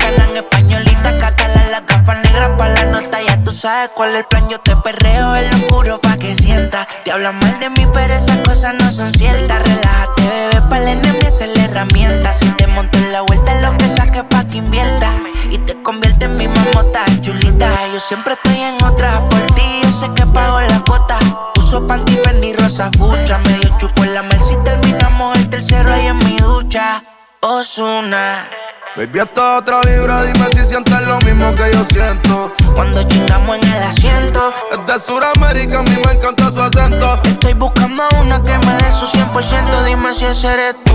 a 0.00 0.10
la 0.10 0.22
musiquita 0.22 0.22
en 0.22 0.22
el 0.22 0.24
canal 0.24 0.36
españolita, 0.36 1.18
catala 1.18 1.66
las 1.70 1.86
gafas 1.86 2.16
negras 2.24 2.50
pa' 2.56 2.68
la 2.68 2.84
nota, 2.86 3.18
ya 3.22 3.42
tú 3.42 3.50
sabes 3.50 3.90
cuál 3.94 4.10
es 4.10 4.18
el 4.18 4.24
plan, 4.24 4.48
yo 4.48 4.58
te 4.60 4.76
perreo 4.76 5.36
en 5.36 5.50
lo 5.50 5.56
oscuro 5.56 6.00
pa' 6.00 6.16
que 6.16 6.34
sienta. 6.34 6.86
Te 7.04 7.12
hablan 7.12 7.38
mal 7.38 7.58
de 7.60 7.70
mí, 7.70 7.86
pero 7.92 8.14
esas 8.14 8.38
cosas 8.38 8.74
no 8.80 8.90
son 8.90 9.12
ciertas. 9.12 9.62
Relájate, 9.62 10.22
bebé, 10.22 10.68
pa' 10.68 10.78
el 10.78 10.88
enemigo 10.88 11.26
es 11.26 11.56
la 11.56 11.64
herramienta. 11.64 12.32
Si 12.32 12.48
te 12.50 12.66
monto 12.68 12.98
en 12.98 13.12
la 13.12 13.22
vuelta, 13.22 13.54
lo 13.60 13.76
que 13.76 13.88
saques 13.88 14.24
pa' 14.24 14.44
que 14.44 14.58
invierta. 14.58 15.12
Y 15.50 15.58
te 15.58 15.80
convierte 15.82 16.26
en 16.26 16.36
mi 16.36 16.48
mamota 16.48 17.04
chulita. 17.20 17.68
Yo 17.92 18.00
siempre 18.00 18.34
estoy 18.34 18.60
en 18.60 18.82
otra 18.82 19.28
por 19.28 19.42
ti, 19.54 19.80
yo 19.82 19.90
sé 19.90 20.10
que 20.14 20.26
pago 20.26 20.60
la 20.60 20.80
cuota. 20.80 21.18
Uso 21.58 21.86
panty 21.86 22.16
Fendi 22.24 22.52
rosa 22.54 22.90
fucha, 22.98 23.38
medio 23.38 23.76
chupo 23.78 24.04
en 24.04 24.14
la 24.14 24.22
mel 24.22 24.40
si 24.40 24.56
terminamos 24.64 25.36
el 25.36 25.48
tercero 25.50 25.92
ahí 25.92 26.06
en 26.06 26.18
mi 26.18 26.36
ducha. 26.38 27.02
Osuna. 27.40 28.46
Baby, 28.94 29.20
hasta 29.20 29.56
otra 29.56 29.80
vibra, 29.80 30.22
dime 30.22 30.46
si 30.52 30.66
sientes 30.66 31.00
lo 31.06 31.18
mismo 31.20 31.54
que 31.54 31.72
yo 31.72 31.82
siento. 31.90 32.52
Cuando 32.74 33.02
chingamos 33.04 33.56
en 33.56 33.72
el 33.72 33.82
asiento, 33.84 34.52
Es 34.70 34.86
de 34.86 35.00
Sudamérica, 35.00 35.78
a 35.78 35.82
mí 35.82 35.96
me 36.04 36.12
encanta 36.12 36.52
su 36.52 36.60
acento. 36.60 37.18
estoy 37.24 37.54
buscando 37.54 38.02
a 38.02 38.20
una 38.20 38.44
que 38.44 38.52
me 38.58 38.72
dé 38.76 38.92
su 38.92 39.06
100%. 39.06 39.84
Dime 39.86 40.12
si 40.12 40.26
ese 40.26 40.46
eres 40.46 40.76
tú. 40.84 40.92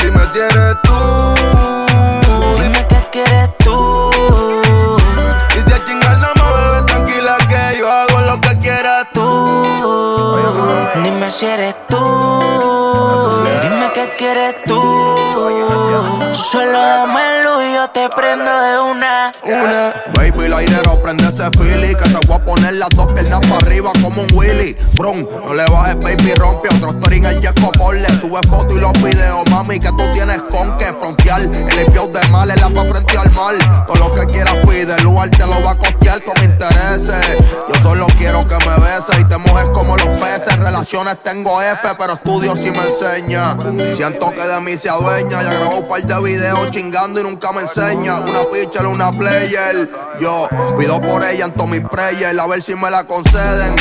Dime 0.00 0.20
si 0.32 0.38
eres 0.38 0.76
tú. 0.84 2.62
Dime 2.62 2.86
qué 2.88 3.08
quieres 3.10 3.48
tú. 3.58 4.10
Dime 11.04 11.30
si 11.30 11.44
eres 11.44 11.74
tú. 11.86 11.98
Dime 13.60 13.90
qué 13.92 14.10
quieres 14.16 14.54
tú. 14.64 14.80
Solo 16.32 16.72
dame 16.72 17.44
luz 17.44 17.62
y 17.62 17.74
yo 17.74 17.90
te 17.90 18.08
prendo 18.08 18.50
de 18.50 18.78
una. 18.90 19.32
Una. 19.42 19.92
Baby, 20.14 20.48
la 20.48 20.56
airero, 20.56 21.02
prende 21.02 21.28
ese 21.28 21.50
fili. 21.58 21.94
Que 21.94 22.08
te 22.08 22.26
voy 22.26 22.36
a 22.36 22.44
poner 22.46 22.72
las 22.76 22.88
dos 22.96 23.06
piernas 23.12 23.40
para 23.40 23.56
arriba 23.58 23.90
como 24.02 24.22
un 24.22 24.28
Willy. 24.32 24.74
Brum, 24.94 25.26
no 25.46 25.52
le 25.52 25.64
bajes, 25.66 26.00
baby, 26.00 26.32
rompe. 26.36 26.74
Otro 26.74 26.90
story 26.92 27.18
en 27.18 27.24
el 27.26 27.40
Jesco 27.42 27.92
le 27.92 28.08
Sube 28.18 28.40
fotos 28.48 28.74
y 28.74 28.80
los 28.80 28.92
videos, 28.94 29.44
mami, 29.50 29.78
que 29.78 29.90
tú 29.90 30.10
tienes 30.14 30.40
con 30.50 30.78
que 30.78 30.86
frontear. 30.86 31.42
El 31.42 31.78
envío 31.78 32.06
de 32.06 32.26
mal 32.28 32.50
es 32.50 32.56
la 32.58 32.68
frente 32.68 33.18
al 33.18 33.30
mal. 33.32 33.56
Todo 33.86 34.08
lo 34.08 34.14
que 34.14 34.24
quieras 34.32 34.56
pide, 34.66 34.96
el 34.96 35.04
lugar 35.04 35.28
te 35.28 35.46
lo 35.46 35.62
va 35.62 35.72
a 35.72 35.78
costear 35.78 36.22
con 36.24 36.42
intereses. 36.42 37.36
Yo 37.68 37.82
solo 37.82 38.06
quiero 38.16 38.48
que 38.48 38.56
me 38.56 38.74
beses 38.76 39.20
y 39.20 39.24
te 39.24 39.36
mojes 39.36 39.66
como 39.74 39.96
los 39.96 40.08
peces. 40.08 40.54
Tengo 40.94 41.60
F, 41.60 41.88
pero 41.98 42.12
estudio 42.12 42.54
si 42.54 42.70
me 42.70 42.78
enseña. 42.84 43.56
Siento 43.96 44.30
que 44.30 44.42
de 44.42 44.60
mí 44.60 44.78
se 44.78 44.88
adueña. 44.88 45.42
Ya 45.42 45.54
grabó 45.54 45.78
un 45.78 45.88
par 45.88 46.00
de 46.00 46.20
videos 46.22 46.70
chingando 46.70 47.20
y 47.20 47.24
nunca 47.24 47.50
me 47.50 47.62
enseña. 47.62 48.20
Una 48.20 48.44
pitcher, 48.44 48.86
una 48.86 49.10
player. 49.10 49.88
Yo 50.20 50.48
pido 50.78 51.00
por 51.00 51.24
ella 51.24 51.46
en 51.46 51.52
todo 51.52 51.66
mi 51.66 51.80
prayer, 51.80 52.38
a 52.38 52.46
ver 52.46 52.62
si 52.62 52.76
me 52.76 52.92
la 52.92 53.02
conceden. 53.02 53.74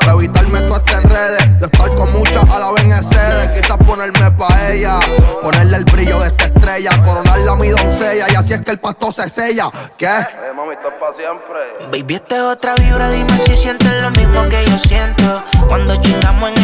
Para 0.00 0.14
evitarme 0.14 0.60
todo 0.62 0.78
este 0.78 0.92
en 0.94 1.02
redes, 1.04 1.60
de 1.60 1.66
estar 1.66 1.94
con 1.94 2.12
muchas 2.12 2.44
a 2.50 2.58
la 2.58 2.72
vez 2.72 2.82
en 2.82 3.02
sede. 3.04 3.52
Quizás 3.54 3.76
ponerme 3.86 4.30
pa' 4.32 4.70
ella, 4.72 4.98
ponerle 5.42 5.76
el 5.76 5.84
brillo 5.84 6.18
de 6.18 6.26
esta 6.26 6.46
estrella, 6.46 6.90
coronarla 7.04 7.52
a 7.52 7.56
mi 7.56 7.68
doncella. 7.68 8.26
Y 8.28 8.34
así 8.34 8.54
es 8.54 8.62
que 8.62 8.72
el 8.72 8.80
pasto 8.80 9.12
se 9.12 9.28
sella. 9.30 9.70
¿Qué? 9.96 10.08
mami, 10.56 10.72
estás 10.72 10.94
para 10.94 11.14
siempre. 11.14 11.58
Baby, 11.92 12.14
esta 12.14 12.36
es 12.36 12.42
otra 12.42 12.74
vibra, 12.74 13.10
dime 13.10 13.38
si 13.46 13.54
sientes 13.56 13.92
lo 14.02 14.10
mismo 14.10 14.48
que 14.48 14.64
yo 14.64 14.78
siento. 14.78 15.42
Cuando 15.68 15.94
chingamos 15.96 16.50
en 16.50 16.55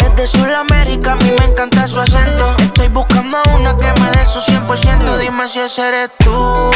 es 0.00 0.16
de 0.16 0.26
Sudamérica, 0.26 1.12
a 1.12 1.16
mí 1.16 1.32
me 1.38 1.44
encanta 1.46 1.86
su 1.86 2.00
acento. 2.00 2.54
Estoy 2.58 2.88
buscando 2.88 3.38
una 3.54 3.76
que 3.76 3.86
me 4.00 4.10
dé 4.10 4.24
su 4.24 4.40
100%. 4.40 5.18
Dime 5.18 5.48
si 5.48 5.58
eres 5.80 6.10
tú. 6.18 6.70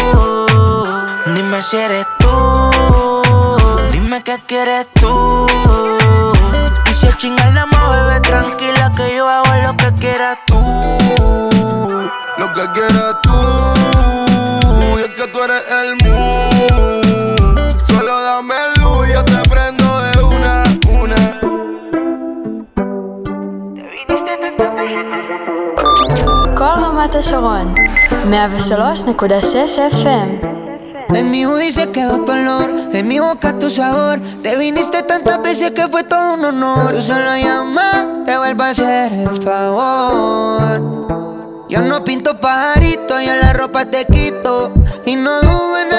Dime 1.35 1.63
si 1.63 1.77
eres 1.77 2.07
tú. 2.19 3.23
Dime 3.93 4.23
qué 4.23 4.39
quieres 4.47 4.87
tú. 5.01 5.47
Y 6.91 6.95
si 6.95 7.07
el 7.07 7.17
chingar 7.17 7.53
nada 7.53 7.67
más, 7.67 7.91
bebé, 7.91 8.21
tranquila 8.21 8.93
que 8.97 9.17
yo 9.17 9.29
hago 9.29 9.55
lo 9.67 9.77
que 9.77 9.95
quieras 9.97 10.39
tú. 10.47 12.11
Lo 12.39 12.53
que 12.53 12.73
quieras 12.73 13.17
tú. 13.23 14.99
Y 14.99 15.03
es 15.03 15.09
que 15.09 15.27
tú 15.29 15.43
eres 15.43 15.63
el 15.71 15.97
moon. 16.05 17.85
Solo 17.85 18.21
dame 18.23 18.55
luz 18.77 19.09
y 19.09 19.13
yo 19.13 19.25
te 19.25 19.50
רמת 27.10 27.16
השרון, 27.16 27.76
103.6 28.32 29.80
FM 29.92 30.56
En 31.18 31.32
mi 31.32 31.46
hoodie 31.46 31.72
se 31.72 31.86
quedó 31.96 32.16
tu 32.26 32.32
olor, 32.32 32.70
en 32.92 33.08
mi 33.08 33.20
boca 33.20 33.58
tu 33.58 33.70
sabor. 33.70 34.20
Te 34.44 34.52
viniste 34.58 35.02
tantas 35.04 35.42
veces 35.42 35.72
que 35.72 35.88
fue 35.88 36.04
todo 36.04 36.34
un 36.38 36.44
honor. 36.50 36.92
Tú 36.94 37.02
solo 37.02 37.32
llama, 37.46 37.90
te 38.26 38.38
vuelvo 38.38 38.64
a 38.64 38.70
hacer 38.70 39.14
el 39.14 39.36
favor. 39.48 40.76
Yo 41.70 41.80
no 41.90 42.04
pinto 42.04 42.30
pajarito, 42.46 43.14
yo 43.28 43.34
la 43.44 43.54
ropa 43.54 43.86
te 43.86 44.02
quito. 44.06 44.54
Y 45.06 45.16
no 45.16 45.34
dudo 45.42 45.78
en 45.84 45.90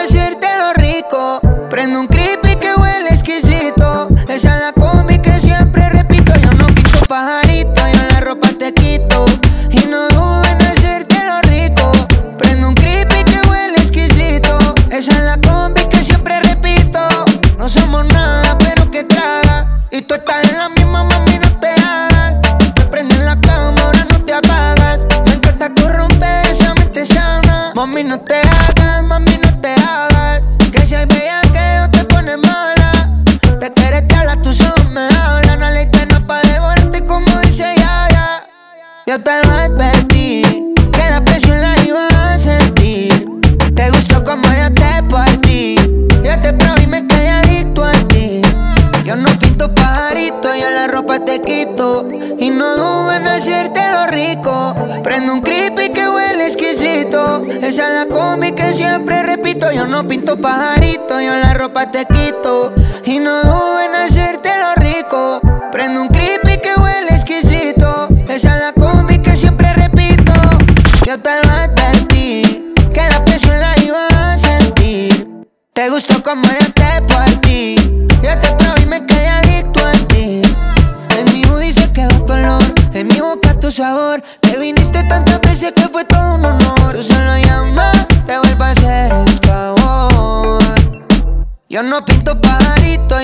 no 59.91 60.07
pinto 60.07 60.37
pajarito, 60.37 61.19
yo 61.19 61.35
la 61.35 61.53
ropa 61.53 61.91
te 61.91 62.05
quito. 62.05 62.40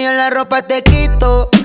Yo 0.07 0.13
la 0.13 0.29
ropa 0.29 0.61
te 0.61 0.83
quito. 0.83 1.56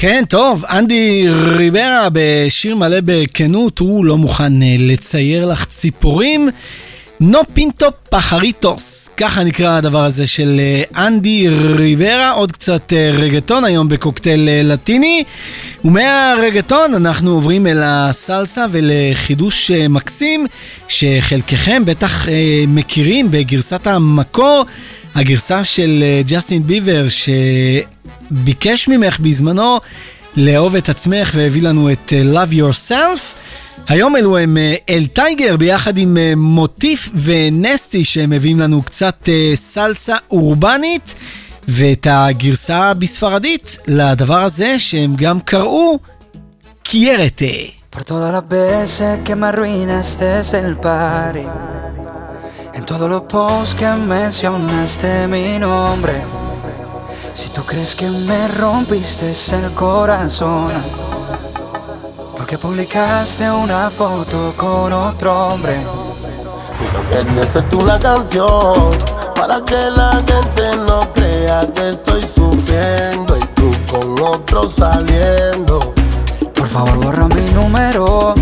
כן, 0.00 0.24
טוב, 0.28 0.64
אנדי 0.64 1.24
ריברה 1.28 2.08
בשיר 2.12 2.76
מלא 2.76 2.96
בכנות, 3.04 3.78
הוא 3.78 4.04
לא 4.04 4.16
מוכן 4.16 4.62
אה, 4.62 4.76
לצייר 4.78 5.46
לך 5.46 5.64
ציפורים. 5.64 6.48
נו 7.20 7.38
פינטו 7.54 7.86
פחריטוס, 8.10 9.10
ככה 9.16 9.42
נקרא 9.44 9.76
הדבר 9.76 10.04
הזה 10.04 10.26
של 10.26 10.60
אה, 10.60 11.06
אנדי 11.06 11.48
ריברה, 11.48 12.30
עוד 12.30 12.52
קצת 12.52 12.92
אה, 12.92 13.10
רגטון 13.12 13.64
היום 13.64 13.88
בקוקטייל 13.88 14.48
לטיני. 14.64 15.24
ומהרגטון 15.84 16.94
אנחנו 16.94 17.30
עוברים 17.30 17.66
אל 17.66 17.78
הסלסה 17.82 18.66
ולחידוש 18.70 19.70
מקסים, 19.70 20.46
שחלקכם 20.88 21.84
בטח 21.84 22.26
מכירים 22.68 23.30
בגרסת 23.30 23.86
המקור, 23.86 24.64
הגרסה 25.14 25.64
של 25.64 26.04
ג'סטין 26.26 26.66
ביבר, 26.66 27.06
שביקש 28.28 28.88
ממך 28.88 29.20
בזמנו 29.20 29.78
לאהוב 30.36 30.76
את 30.76 30.88
עצמך 30.88 31.30
והביא 31.34 31.62
לנו 31.62 31.92
את 31.92 32.12
אה, 32.12 32.22
Love 32.34 32.52
Yourself. 32.52 33.20
היום 33.88 34.16
אלו 34.16 34.38
הם 34.38 34.56
אה, 34.56 34.74
אל 34.88 35.06
טייגר 35.06 35.56
ביחד 35.56 35.98
עם 35.98 36.16
אה, 36.16 36.32
מוטיף 36.36 37.10
ונסטי 37.14 38.04
שהם 38.04 38.30
מביאים 38.30 38.60
לנו 38.60 38.82
קצת 38.82 39.28
סלסה 39.54 40.16
אורבנית 40.30 41.14
ואת 41.68 42.06
הגרסה 42.10 42.94
בספרדית 42.94 43.78
לדבר 43.86 44.42
הזה 44.42 44.78
שהם 44.78 45.14
גם 45.16 45.40
קראו 45.40 45.98
קיירטה. 46.82 47.44
Por 47.96 48.04
todas 48.04 48.32
las 48.36 48.46
veces 48.48 49.18
que 49.24 49.34
me 49.34 49.46
arruinaste 49.50 50.26
el 50.62 50.76
party 50.86 51.46
En 52.76 52.84
todos 52.90 53.08
los 53.14 53.22
posts 53.22 53.74
que 53.74 53.88
mencionaste 54.16 55.26
mi 55.26 55.58
nombre 55.58 56.47
Si 57.38 57.50
tú 57.50 57.62
crees 57.62 57.94
que 57.94 58.10
me 58.10 58.48
rompiste 58.48 59.30
el 59.30 59.70
corazón, 59.70 60.66
porque 62.36 62.58
publicaste 62.58 63.48
una 63.48 63.88
foto 63.90 64.52
con 64.56 64.92
otro 64.92 65.46
hombre. 65.46 65.76
Y 66.80 66.92
no 66.92 67.08
quería 67.08 67.46
ser 67.46 67.68
tú 67.68 67.82
la 67.82 67.96
canción, 68.00 68.90
para 69.36 69.62
que 69.64 69.88
la 69.88 70.20
gente 70.26 70.68
no 70.78 70.98
crea 71.14 71.64
que 71.72 71.90
estoy 71.90 72.22
sufriendo 72.22 73.36
y 73.38 73.44
tú 73.54 73.70
con 73.88 74.20
otro 74.20 74.68
saliendo. 74.68 75.94
Por 76.56 76.66
favor, 76.66 76.96
borra 77.04 77.28
mi 77.28 77.48
número. 77.52 78.34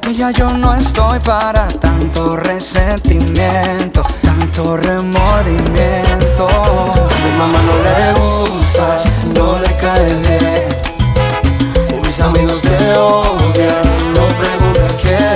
Que 0.00 0.14
ya 0.14 0.30
yo 0.30 0.48
no 0.50 0.72
estoy 0.72 1.18
para 1.18 1.66
tanto 1.66 2.36
resentimiento, 2.36 4.04
tanto 4.22 4.76
remordimiento. 4.76 6.46
Mamá 7.38 7.60
no 7.62 7.76
le 7.82 8.14
gustas, 8.18 9.08
no 9.36 9.58
le 9.58 9.70
cae 9.76 10.06
bien. 10.26 10.64
Mis 12.02 12.20
amigos 12.20 12.62
te 12.62 12.98
odian, 12.98 13.82
no 14.14 14.26
preguntes 14.36 14.92
quién. 15.02 15.35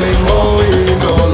me 0.00 0.12
more, 0.28 0.62
you 0.62 0.98
oh. 1.10 1.27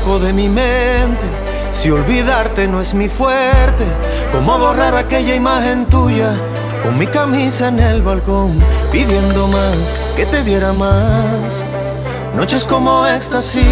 De 0.00 0.32
mi 0.32 0.48
mente. 0.48 1.24
Si 1.72 1.90
olvidarte 1.90 2.66
no 2.66 2.80
es 2.80 2.94
mi 2.94 3.08
fuerte, 3.08 3.84
cómo 4.32 4.58
borrar 4.58 4.96
aquella 4.96 5.34
imagen 5.34 5.86
tuya 5.86 6.34
con 6.82 6.98
mi 6.98 7.06
camisa 7.06 7.68
en 7.68 7.78
el 7.78 8.02
balcón, 8.02 8.58
pidiendo 8.90 9.46
más, 9.46 9.76
que 10.16 10.26
te 10.26 10.42
diera 10.42 10.72
más. 10.72 11.52
Noches 12.34 12.66
como 12.66 13.06
éxtasis, 13.06 13.62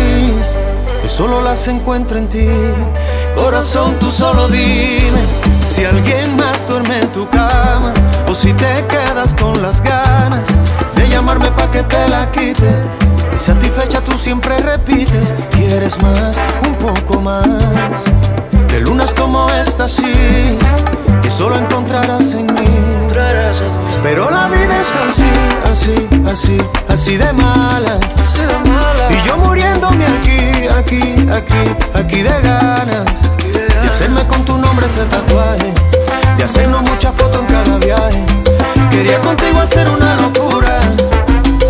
que 1.02 1.08
solo 1.08 1.40
las 1.40 1.66
encuentro 1.66 2.18
en 2.18 2.28
ti. 2.28 2.48
Corazón, 3.34 3.96
tú 3.98 4.12
solo 4.12 4.48
dime 4.48 5.22
si 5.62 5.84
alguien 5.84 6.36
más 6.36 6.66
duerme 6.68 7.00
en 7.00 7.08
tu 7.08 7.28
cama 7.28 7.94
o 8.28 8.34
si 8.34 8.52
te 8.52 8.86
quedas 8.86 9.34
con 9.34 9.60
las 9.62 9.82
ganas 9.82 10.46
de 10.94 11.08
llamarme 11.08 11.50
pa' 11.52 11.70
que 11.70 11.82
te 11.82 12.08
la 12.08 12.30
quite. 12.30 13.17
Y 13.38 13.40
satisfecha 13.40 14.00
tú 14.00 14.18
siempre 14.18 14.58
repites, 14.58 15.32
quieres 15.50 16.02
más, 16.02 16.36
un 16.66 16.74
poco 16.74 17.20
más. 17.20 17.46
De 18.66 18.80
lunas 18.80 19.14
como 19.14 19.48
éxtasis, 19.50 20.56
que 21.22 21.30
solo 21.30 21.56
encontrarás 21.56 22.32
en 22.32 22.46
mí. 22.46 23.08
Pero 24.02 24.28
la 24.28 24.48
vida 24.48 24.80
es 24.80 24.88
así, 24.96 25.30
así, 25.70 26.08
así, 26.28 26.58
así 26.88 27.16
de 27.16 27.32
mala. 27.32 28.00
Y 29.08 29.28
yo 29.28 29.36
muriéndome 29.36 30.04
aquí, 30.04 30.66
aquí, 30.76 31.28
aquí, 31.30 31.94
aquí 31.94 32.22
de 32.22 32.42
ganas. 32.42 33.04
De 33.54 33.88
hacerme 33.88 34.26
con 34.26 34.44
tu 34.44 34.58
nombre 34.58 34.86
ese 34.86 35.04
tatuaje. 35.04 35.72
De 36.36 36.42
hacernos 36.42 36.82
muchas 36.82 37.14
fotos 37.14 37.42
en 37.42 37.46
cada 37.46 37.78
viaje. 37.78 38.24
Quería 38.90 39.20
contigo 39.20 39.60
hacer 39.60 39.88
una 39.90 40.16
locura. 40.16 40.80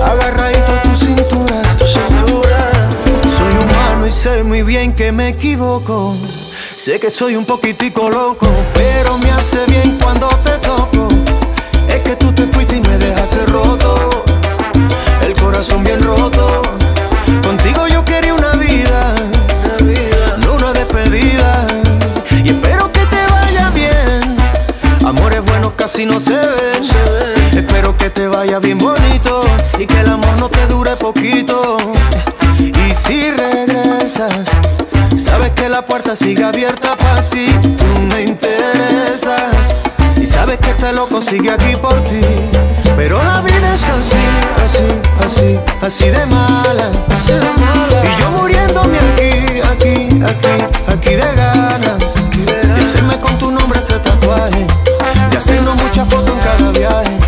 Agarradito 0.02 0.77
a 1.00 1.76
tu 1.76 1.86
cintura. 1.86 2.72
Soy 3.22 3.52
humano 3.62 4.06
y 4.06 4.10
sé 4.10 4.42
muy 4.42 4.62
bien 4.62 4.92
que 4.92 5.12
me 5.12 5.28
equivoco. 5.28 6.16
Sé 6.74 6.98
que 6.98 7.10
soy 7.10 7.36
un 7.36 7.44
poquitico 7.44 8.10
loco, 8.10 8.48
pero 8.74 9.16
me 9.18 9.30
hace 9.30 9.64
bien 9.66 9.96
cuando 10.02 10.28
te 10.44 10.52
toco. 10.58 11.08
Es 11.88 12.00
que 12.00 12.16
tú 12.16 12.32
te 12.32 12.46
fuiste 12.46 12.76
y 12.76 12.80
me 12.80 12.98
dejaste 12.98 13.46
roto. 13.46 14.24
El 15.22 15.34
corazón 15.34 15.84
bien 15.84 16.02
roto. 16.02 16.62
Contigo 17.42 17.86
yo 17.86 18.04
quería 18.04 18.34
una 18.34 18.52
vida, 18.52 19.14
no 20.44 20.54
una 20.54 20.72
despedida. 20.72 21.66
Y 22.42 22.48
espero 22.48 22.90
que 22.90 23.00
te 23.06 23.26
vaya 23.30 23.70
bien. 23.70 24.36
Amores 25.06 25.44
buenos 25.44 25.72
casi 25.76 26.04
no 26.04 26.20
se 26.20 26.36
ven. 26.36 27.28
Espero 27.56 27.96
que 27.96 28.10
te 28.10 28.26
vaya 28.26 28.58
bien 28.58 28.78
bonito 28.78 29.40
y 29.78 29.86
que 29.86 30.00
el 30.00 30.08
amor 30.08 30.38
no 30.38 30.47
te 30.58 30.66
dure 30.66 30.96
poquito. 30.96 31.76
Y 32.58 32.94
si 32.94 33.30
regresas, 33.30 34.32
sabes 35.16 35.50
que 35.52 35.68
la 35.68 35.82
puerta 35.82 36.16
sigue 36.16 36.44
abierta 36.44 36.96
para 36.96 37.22
ti. 37.30 37.46
Tú 37.62 38.00
me 38.10 38.22
interesas 38.22 39.74
y 40.20 40.26
sabes 40.26 40.58
que 40.58 40.70
este 40.70 40.92
loco 40.92 41.20
sigue 41.20 41.50
aquí 41.52 41.76
por 41.76 41.94
ti. 42.04 42.20
Pero 42.96 43.22
la 43.22 43.40
vida 43.42 43.74
es 43.74 43.82
así, 43.82 44.24
así, 44.64 44.86
así, 45.24 45.58
así 45.80 46.10
de 46.10 46.26
mala. 46.26 46.90
Y 48.04 48.20
yo 48.20 48.30
muriéndome 48.30 48.98
aquí, 48.98 49.60
aquí, 49.72 50.08
aquí, 50.30 50.54
aquí 50.88 51.10
de 51.10 51.34
ganas. 51.36 51.98
De 52.74 52.82
hacerme 52.82 53.18
con 53.20 53.38
tu 53.38 53.52
nombre 53.52 53.78
ese 53.78 53.98
tatuaje. 54.00 54.66
De 55.30 55.36
hacernos 55.36 55.76
muchas 55.76 56.08
fotos 56.08 56.34
en 56.34 56.40
cada 56.40 56.70
viaje. 56.72 57.27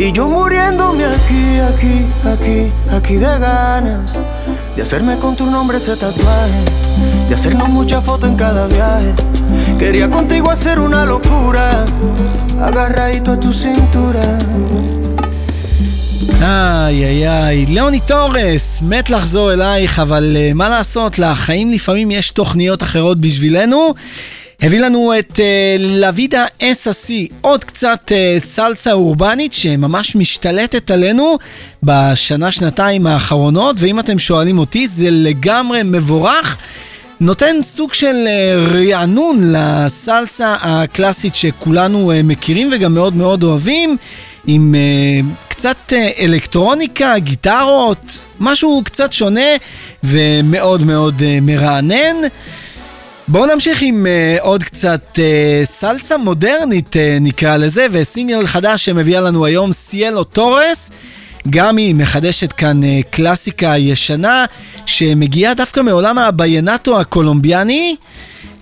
Y 0.00 0.12
yo 0.12 0.28
muriéndome 0.28 1.04
aquí, 1.04 1.58
aquí, 1.70 2.06
aquí, 2.32 2.72
aquí 2.90 3.14
de 3.14 3.38
ganas 3.38 4.12
de 4.76 4.82
hacerme 4.82 5.16
con 5.16 5.34
tu 5.34 5.46
nombre 5.46 5.78
ese 5.78 5.96
tatuaje, 5.96 6.62
de 7.28 7.34
hacernos 7.34 7.68
muchas 7.68 8.04
fotos 8.04 8.28
en 8.28 8.36
cada 8.36 8.66
viaje. 8.66 9.14
Quería 9.78 10.10
contigo 10.10 10.50
hacer 10.50 10.78
una 10.78 11.06
locura, 11.06 11.84
agarradito 12.60 13.32
a 13.32 13.40
tu 13.40 13.52
cintura. 13.52 14.38
איי 16.42 17.04
איי 17.04 17.28
איי, 17.28 17.66
ליאוני 17.66 18.00
תורס, 18.00 18.82
מת 18.82 19.10
לחזור 19.10 19.52
אלייך, 19.52 19.98
אבל 19.98 20.36
uh, 20.36 20.54
מה 20.54 20.68
לעשות, 20.68 21.18
לחיים 21.18 21.70
לפעמים 21.70 22.10
יש 22.10 22.30
תוכניות 22.30 22.82
אחרות 22.82 23.20
בשבילנו. 23.20 23.94
הביא 24.61 24.79
לנו 24.79 25.13
את 25.19 25.31
uh, 25.31 25.41
לוידה 25.79 26.45
אסאסי, 26.61 27.27
עוד 27.41 27.63
קצת 27.63 28.11
uh, 28.11 28.45
סלסה 28.45 28.91
אורבנית 28.91 29.53
שממש 29.53 30.15
משתלטת 30.15 30.91
עלינו 30.91 31.37
בשנה-שנתיים 31.83 33.07
האחרונות, 33.07 33.75
ואם 33.79 33.99
אתם 33.99 34.19
שואלים 34.19 34.59
אותי, 34.59 34.87
זה 34.87 35.07
לגמרי 35.09 35.81
מבורך. 35.83 36.57
נותן 37.19 37.55
סוג 37.61 37.93
של 37.93 38.27
uh, 38.27 38.73
רענון 38.73 39.53
לסלסה 39.53 40.55
הקלאסית 40.61 41.35
שכולנו 41.35 42.11
uh, 42.11 42.15
מכירים 42.23 42.69
וגם 42.73 42.93
מאוד 42.93 43.15
מאוד 43.15 43.43
אוהבים, 43.43 43.97
עם 44.47 44.75
uh, 44.75 45.49
קצת 45.49 45.77
uh, 45.89 46.21
אלקטרוניקה, 46.21 47.19
גיטרות, 47.19 48.21
משהו 48.39 48.81
קצת 48.85 49.13
שונה 49.13 49.49
ומאוד 50.03 50.83
מאוד 50.83 51.19
uh, 51.19 51.23
מרענן. 51.41 52.15
בואו 53.31 53.45
נמשיך 53.45 53.81
עם 53.81 54.05
uh, 54.05 54.41
עוד 54.41 54.63
קצת 54.63 55.01
uh, 55.13 55.19
סלסה 55.63 56.17
מודרנית 56.17 56.95
uh, 56.95 56.99
נקרא 57.21 57.57
לזה, 57.57 57.87
וסינגל 57.91 58.47
חדש 58.47 58.85
שמביאה 58.85 59.21
לנו 59.21 59.45
היום 59.45 59.73
סיאלו 59.73 60.23
טורס. 60.23 60.91
גם 61.49 61.77
היא 61.77 61.95
מחדשת 61.95 62.53
כאן 62.53 62.83
uh, 62.83 62.85
קלאסיקה 63.09 63.77
ישנה 63.77 64.45
שמגיעה 64.85 65.53
דווקא 65.53 65.79
מעולם 65.79 66.17
הביינטו 66.17 66.99
הקולומביאני. 66.99 67.95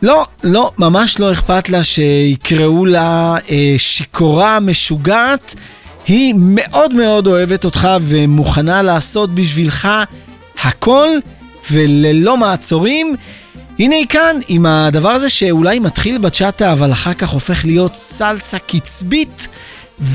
לא, 0.02 0.26
לא, 0.44 0.72
ממש 0.78 1.20
לא 1.20 1.32
אכפת 1.32 1.70
לה 1.70 1.84
שיקראו 1.84 2.86
לה 2.86 3.38
uh, 3.38 3.52
שיכורה 3.78 4.60
משוגעת. 4.60 5.56
היא 6.08 6.36
מאוד 6.38 6.94
מאוד 6.94 7.28
אוהבת 7.28 7.66
אותך 7.66 7.88
ומוכנה 8.02 8.82
לעשות 8.82 9.36
בשבילך 9.36 9.88
הכל 10.64 11.10
וללא 11.72 12.38
מעצורים. 12.38 13.16
הנה 13.80 13.96
היא 13.96 14.08
כאן 14.08 14.36
עם 14.48 14.66
הדבר 14.66 15.10
הזה 15.10 15.30
שאולי 15.30 15.80
מתחיל 15.80 16.18
בצ'אטה 16.18 16.74
אבל 16.74 16.92
אחר 16.92 17.14
כך 17.14 17.30
הופך 17.30 17.66
להיות 17.66 17.94
סלסה 17.94 18.60
קצבית 18.60 19.48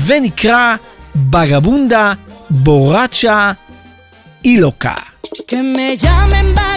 ונקרא 0.05 0.75
בגבונדה 1.15 2.13
בורצ'ה 2.49 3.51
אילוקה. 4.45 4.93
Que 5.47 5.61
me 5.75 6.03
llamen 6.03 6.74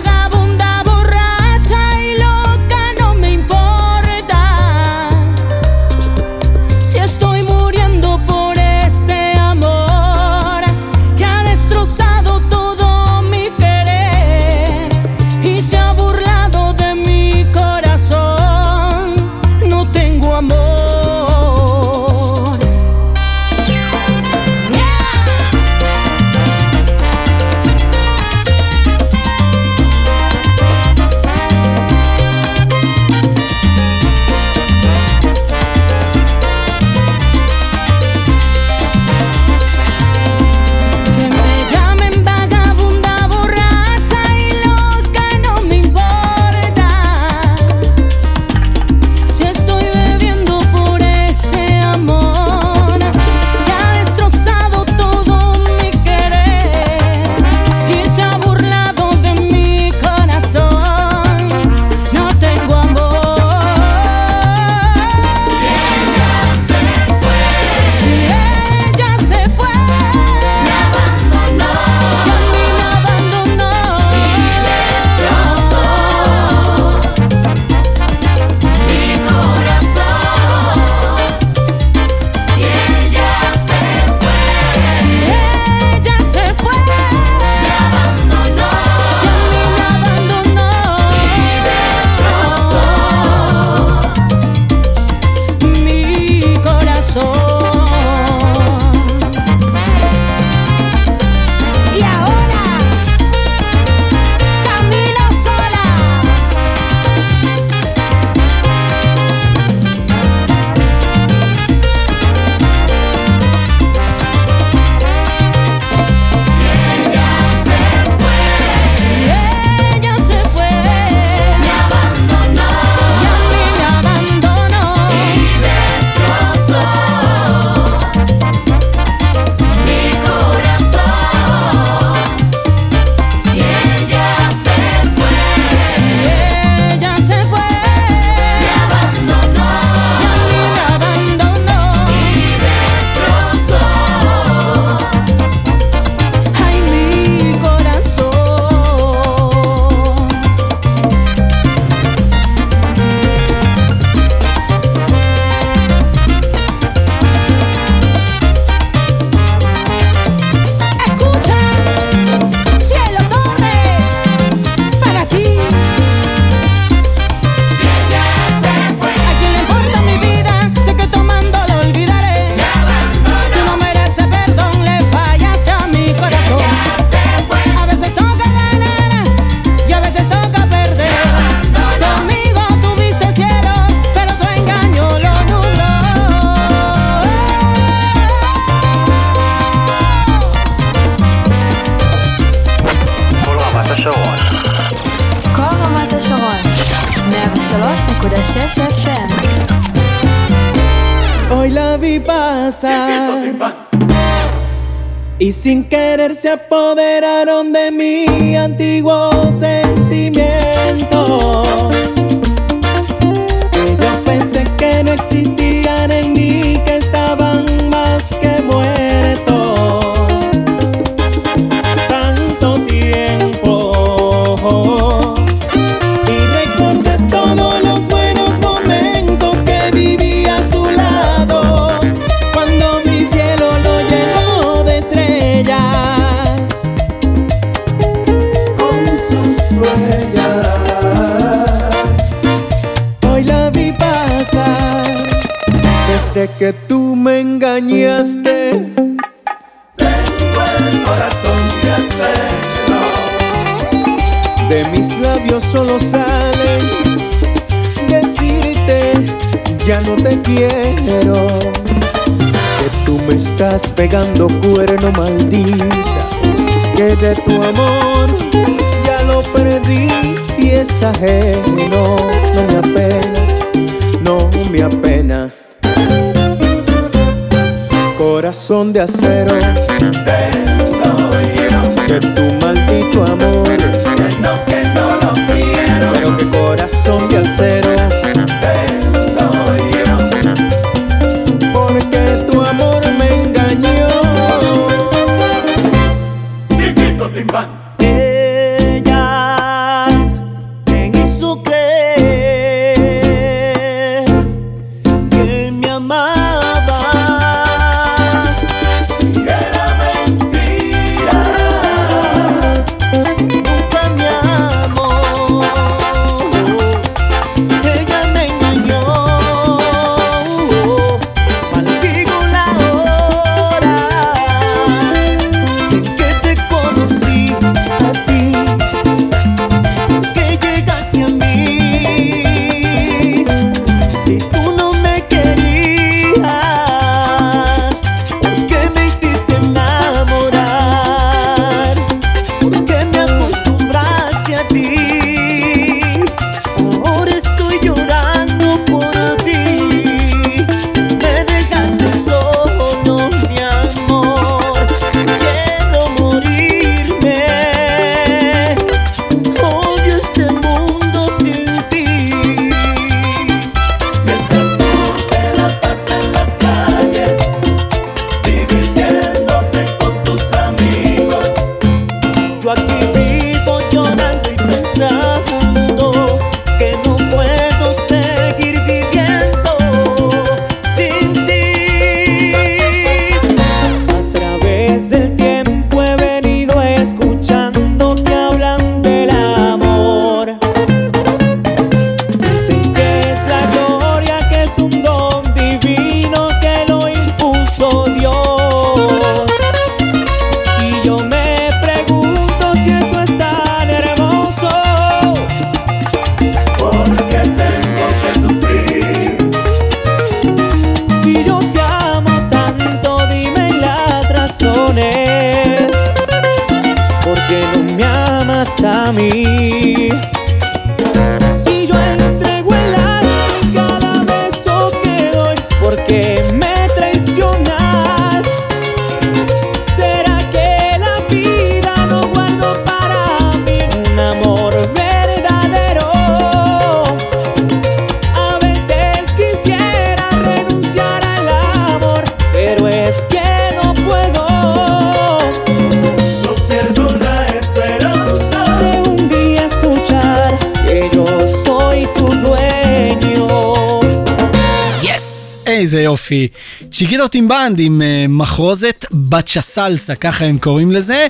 יופי. 456.29 456.49
צ'יקיטו 456.93 457.29
טימבנד 457.29 457.81
עם 457.81 458.03
אה, 458.03 458.26
מחרוזת 458.29 459.05
בצ'ה 459.12 459.61
סלסה, 459.61 460.14
ככה 460.14 460.45
הם 460.45 460.59
קוראים 460.59 460.93
לזה, 460.93 461.26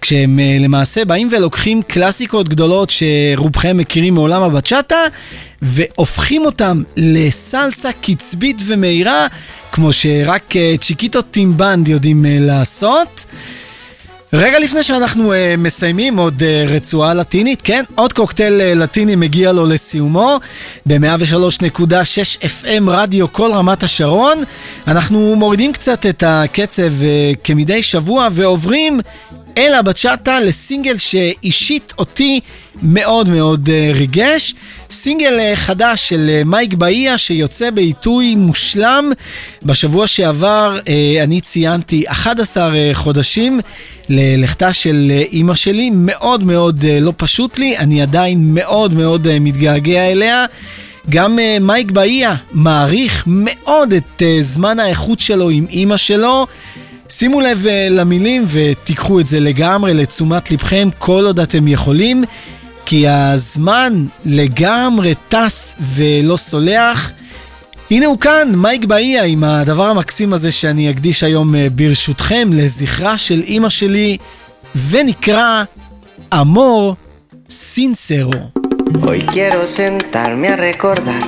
כשהם 0.00 0.38
אה, 0.38 0.56
למעשה 0.60 1.04
באים 1.04 1.28
ולוקחים 1.32 1.82
קלאסיקות 1.82 2.48
גדולות 2.48 2.90
שרובכם 2.90 3.76
מכירים 3.76 4.14
מעולם 4.14 4.42
הבצ'אטה, 4.42 4.96
והופכים 5.62 6.42
אותם 6.42 6.82
לסלסה 6.96 7.90
קצבית 8.02 8.62
ומהירה, 8.66 9.26
כמו 9.72 9.92
שרק 9.92 10.56
אה, 10.56 10.74
צ'יקיטו 10.80 11.22
טימבנד 11.22 11.88
יודעים 11.88 12.24
לעשות. 12.28 13.26
רגע 14.32 14.58
לפני 14.58 14.82
שאנחנו 14.82 15.32
uh, 15.32 15.36
מסיימים 15.58 16.16
עוד 16.18 16.42
uh, 16.42 16.70
רצועה 16.70 17.14
לטינית, 17.14 17.62
כן, 17.62 17.84
עוד 17.94 18.12
קוקטייל 18.12 18.60
uh, 18.60 18.78
לטיני 18.78 19.16
מגיע 19.16 19.52
לו 19.52 19.66
לסיומו, 19.66 20.38
ב-103.6 20.86 22.42
FM 22.42 22.82
רדיו 22.86 23.32
כל 23.32 23.52
רמת 23.52 23.82
השרון. 23.82 24.42
אנחנו 24.86 25.36
מורידים 25.36 25.72
קצת 25.72 26.06
את 26.06 26.22
הקצב 26.26 26.92
uh, 27.00 27.36
כמדי 27.44 27.82
שבוע 27.82 28.28
ועוברים 28.32 29.00
אל 29.58 29.74
הבצ'אטה 29.74 30.40
לסינגל 30.40 30.96
שאישית 30.96 31.92
אותי 31.98 32.40
מאוד 32.82 33.28
מאוד 33.28 33.68
uh, 33.68 33.96
ריגש. 33.96 34.54
סינגל 34.90 35.38
אה, 35.40 35.56
חדש 35.56 36.08
של 36.08 36.30
אה, 36.30 36.42
מייק 36.44 36.74
באיה 36.74 37.18
שיוצא 37.18 37.70
בעיתוי 37.70 38.34
מושלם. 38.34 39.12
בשבוע 39.62 40.06
שעבר 40.06 40.78
אה, 40.88 41.22
אני 41.22 41.40
ציינתי 41.40 42.04
11 42.06 42.72
חודשים 42.92 43.60
ללכתה 44.08 44.72
של 44.72 45.12
אימא 45.32 45.54
שלי, 45.54 45.90
מאוד 45.94 46.44
מאוד 46.44 46.84
לא 47.00 47.12
פשוט 47.16 47.58
לי, 47.58 47.78
אני 47.78 48.02
עדיין 48.02 48.54
מאוד 48.54 48.94
מאוד 48.94 49.38
מתגעגע 49.40 50.10
אליה. 50.10 50.44
גם 51.10 51.38
מייק 51.60 51.90
באיה 51.90 52.34
מעריך 52.52 53.24
מאוד 53.26 53.92
את 53.92 54.22
זמן 54.40 54.78
האיכות 54.78 55.20
שלו 55.20 55.50
עם 55.50 55.66
אימא 55.70 55.96
שלו. 55.96 56.46
שימו 57.08 57.40
לב 57.40 57.66
למילים 57.90 58.44
ותיקחו 58.48 59.20
את 59.20 59.26
זה 59.26 59.40
לגמרי 59.40 59.94
לתשומת 59.94 60.50
לבכם 60.50 60.88
כל 60.98 61.24
עוד 61.26 61.40
אתם 61.40 61.68
יכולים. 61.68 62.24
כי 62.86 63.08
הזמן 63.08 64.04
לגמרי 64.24 65.14
טס 65.28 65.74
ולא 65.80 66.36
סולח. 66.36 67.10
הנה 67.90 68.06
הוא 68.06 68.18
כאן, 68.18 68.52
מייק 68.54 68.84
באיה, 68.84 69.24
עם 69.24 69.44
הדבר 69.44 69.86
המקסים 69.86 70.32
הזה 70.32 70.52
שאני 70.52 70.90
אקדיש 70.90 71.22
היום 71.22 71.54
אה, 71.54 71.66
ברשותכם 71.72 72.50
לזכרה 72.52 73.18
של 73.18 73.42
אימא 73.46 73.68
שלי, 73.68 74.16
ונקרא 74.90 75.62
אמור 76.40 76.96
סינסרו. 77.50 78.30
Hoy 79.06 79.20
quiero 79.34 79.66
sentarme 79.66 80.48
a 80.48 80.56
recordar, 80.56 81.22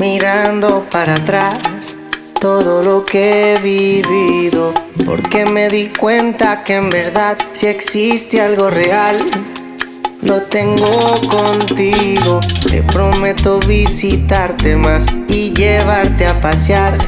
mirando 0.00 0.68
para 0.92 1.14
atrás, 1.14 1.58
todo 2.40 2.82
lo 2.82 3.04
que 3.04 3.54
he 3.54 3.60
vivido, 3.60 4.72
porque 5.04 5.44
me 5.44 5.68
di 5.68 5.88
cuenta 5.88 6.62
que 6.64 6.74
en 6.76 6.90
verdad 6.90 7.36
si 7.52 7.66
existe 7.66 8.40
algo 8.40 8.70
real, 8.70 9.16
lo 10.22 10.42
tengo 10.42 11.14
contigo. 11.28 12.40
Te 12.68 12.82
prometo 12.82 13.60
visitarte 13.60 14.76
más 14.76 15.06
y 15.28 15.52
llevarte 15.52 16.26
a 16.26 16.40
pasear. 16.40 16.98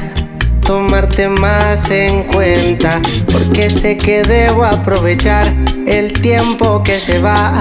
Tomarte 0.65 1.27
más 1.27 1.89
en 1.89 2.23
cuenta, 2.23 3.01
porque 3.31 3.69
sé 3.69 3.97
que 3.97 4.21
debo 4.21 4.63
aprovechar 4.63 5.45
el 5.85 6.13
tiempo 6.13 6.81
que 6.83 6.97
se 6.97 7.19
va 7.19 7.57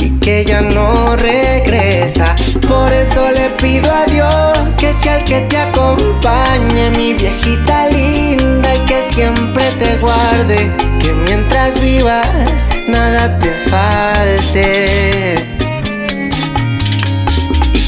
y 0.00 0.10
que 0.20 0.44
ya 0.44 0.60
no 0.60 1.16
regresa. 1.16 2.36
Por 2.68 2.92
eso 2.92 3.30
le 3.32 3.50
pido 3.60 3.90
a 3.90 4.04
Dios 4.04 4.76
que 4.76 4.92
sea 4.92 5.18
el 5.18 5.24
que 5.24 5.40
te 5.40 5.56
acompañe, 5.56 6.90
mi 6.96 7.14
viejita 7.14 7.88
linda, 7.88 8.74
y 8.74 8.78
que 8.86 9.02
siempre 9.02 9.64
te 9.78 9.96
guarde, 9.96 10.70
que 11.00 11.12
mientras 11.12 11.80
vivas 11.80 12.77
nada 12.88 13.38
te 13.38 13.50
falte. 13.70 15.46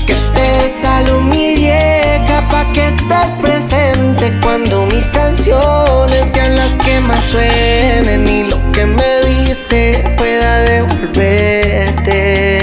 Que 0.07 0.15
te 0.35 0.69
salud 0.69 1.23
mi 1.23 1.57
vieja 1.57 2.47
pa' 2.51 2.71
que 2.73 2.87
estés 2.89 3.35
presente 3.41 4.33
cuando 4.43 4.87
mis 4.87 5.07
canciones 5.07 6.33
sean 6.33 6.55
las 6.55 6.77
que 6.85 7.01
más 7.01 7.25
suenen 7.25 8.29
y 8.29 8.45
lo 8.45 8.61
que 8.73 8.85
me 8.87 9.21
diste 9.27 10.05
pueda 10.17 10.61
devolverte. 10.61 12.60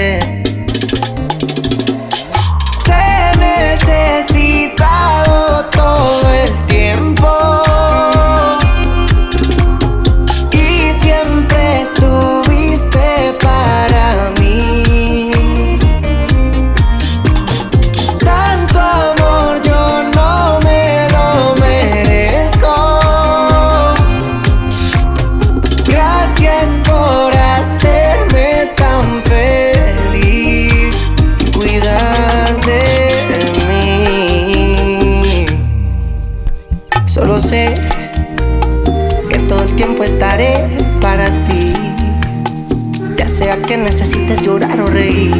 Necesites 44.28 44.46
llorar 44.46 44.80
o 44.80 44.86
reír. 44.86 45.32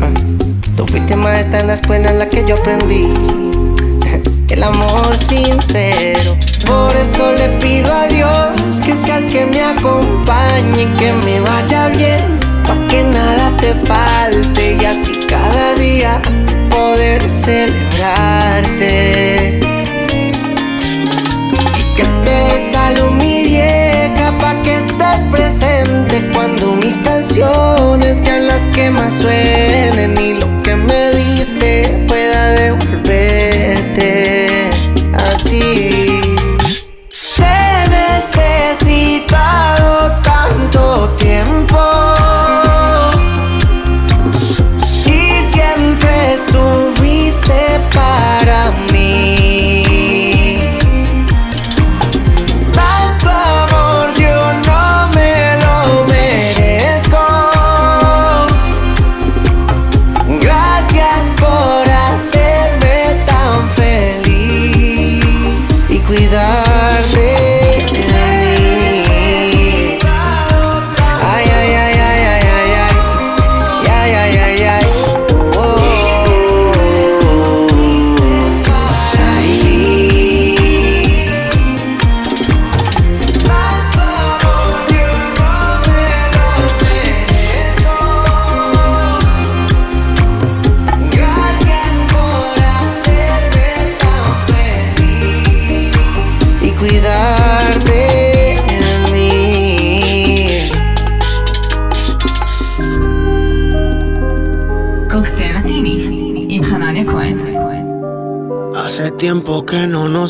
Ah, 0.00 0.10
Tú 0.76 0.86
fuiste 0.86 1.16
maestra 1.16 1.60
en 1.60 1.66
la 1.66 1.74
escuela 1.74 2.10
en 2.10 2.18
la 2.18 2.28
que 2.28 2.44
yo 2.46 2.54
aprendí. 2.54 3.08
El 4.48 4.62
amor 4.62 5.16
sincero. 5.16 6.36
Por 6.66 6.94
eso 6.96 7.32
le 7.32 7.48
pido 7.60 7.92
a 7.92 8.06
Dios 8.06 8.80
que 8.84 8.94
sea 8.94 9.18
el 9.18 9.28
que 9.28 9.44
me 9.46 9.62
acompañe 9.62 10.82
y 10.82 10.86
que 10.96 11.12
me 11.12 11.40
vaya 11.40 11.88
bien. 11.88 12.40
Pa' 12.66 12.88
que 12.88 13.04
nada 13.04 13.52
te 13.60 13.74
falte 13.74 14.76
y 14.80 14.84
así 14.84 15.12
cada 15.28 15.74
día 15.74 16.20
poder 16.70 17.28
celebrarte. 17.28 17.70
Y 21.52 21.56
que 21.96 22.04
te 22.24 22.72
salud 22.72 23.10
mi 23.12 23.42
vieja 23.42 24.32
pa' 24.40 24.60
que 24.62 24.76
estés 24.76 25.24
presente 25.30 26.28
cuando 26.32 26.74
mis 26.76 26.96
canciones 27.38 28.16
sean 28.16 28.46
las 28.46 28.64
que 28.66 28.90
más 28.90 29.12
suenen 29.12 30.18
y 30.18 30.34
lo 30.34 30.62
que 30.62 30.74
me 30.74 31.10
diste 31.10 32.04
pueda 32.08 32.45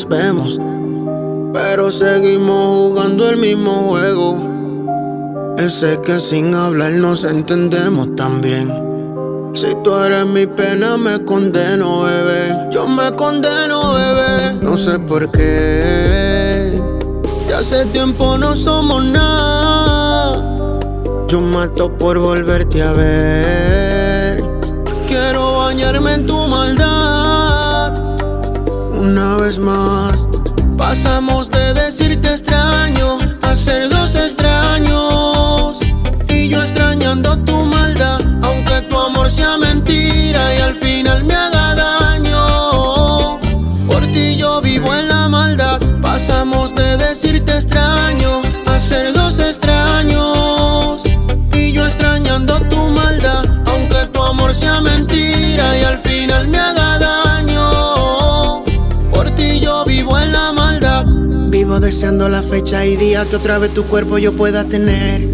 vemos, 0.07 0.59
pero 1.53 1.91
seguimos 1.91 2.67
jugando 2.67 3.29
el 3.29 3.37
mismo 3.37 3.71
juego. 3.87 4.37
Ese 5.57 5.99
que 6.01 6.19
sin 6.19 6.53
hablar 6.53 6.91
nos 6.93 7.23
entendemos 7.23 8.15
tan 8.15 8.41
bien. 8.41 8.71
Si 9.53 9.73
tú 9.83 9.95
eres 9.95 10.25
mi 10.27 10.45
pena, 10.45 10.97
me 10.97 11.25
condeno, 11.25 12.03
bebé. 12.03 12.69
Yo 12.71 12.87
me 12.87 13.11
condeno, 13.13 13.93
bebé. 13.93 14.53
No 14.61 14.77
sé 14.77 14.99
por 14.99 15.31
qué. 15.31 16.79
Ya 17.49 17.59
hace 17.59 17.85
tiempo 17.87 18.37
no 18.37 18.55
somos 18.55 19.03
nada. 19.05 20.79
Yo 21.27 21.41
mato 21.41 21.91
por 21.91 22.19
volverte 22.19 22.83
a 22.83 22.91
ver. 22.93 24.43
Quiero 25.07 25.57
bañarme 25.57 26.13
en 26.13 26.25
tu. 26.27 26.46
Una 29.09 29.37
vez 29.37 29.57
más, 29.57 30.27
pasamos 30.77 31.49
de 31.49 31.73
decirte 31.73 32.27
extraño 32.27 33.17
a 33.41 33.55
ser 33.55 33.87
dos 33.87 34.15
extraños. 34.15 35.79
Y 36.27 36.49
yo 36.49 36.61
extrañando 36.61 37.37
tu 37.45 37.55
maldad, 37.67 38.19
aunque 38.43 38.81
tu 38.89 38.99
amor 38.99 39.31
sea 39.31 39.57
mentira. 39.57 40.55
y 40.55 40.59
al 40.59 40.75
final 40.75 41.23
me 41.23 41.35
haga 41.35 41.56
Deseando 61.81 62.27
la 62.27 62.41
fecha 62.41 62.85
y 62.85 62.97
día 62.97 63.23
que 63.25 63.35
otra 63.37 63.59
vez 63.59 63.73
tu 63.73 63.83
cuerpo 63.85 64.17
yo 64.17 64.33
pueda 64.33 64.65
tener. 64.65 65.25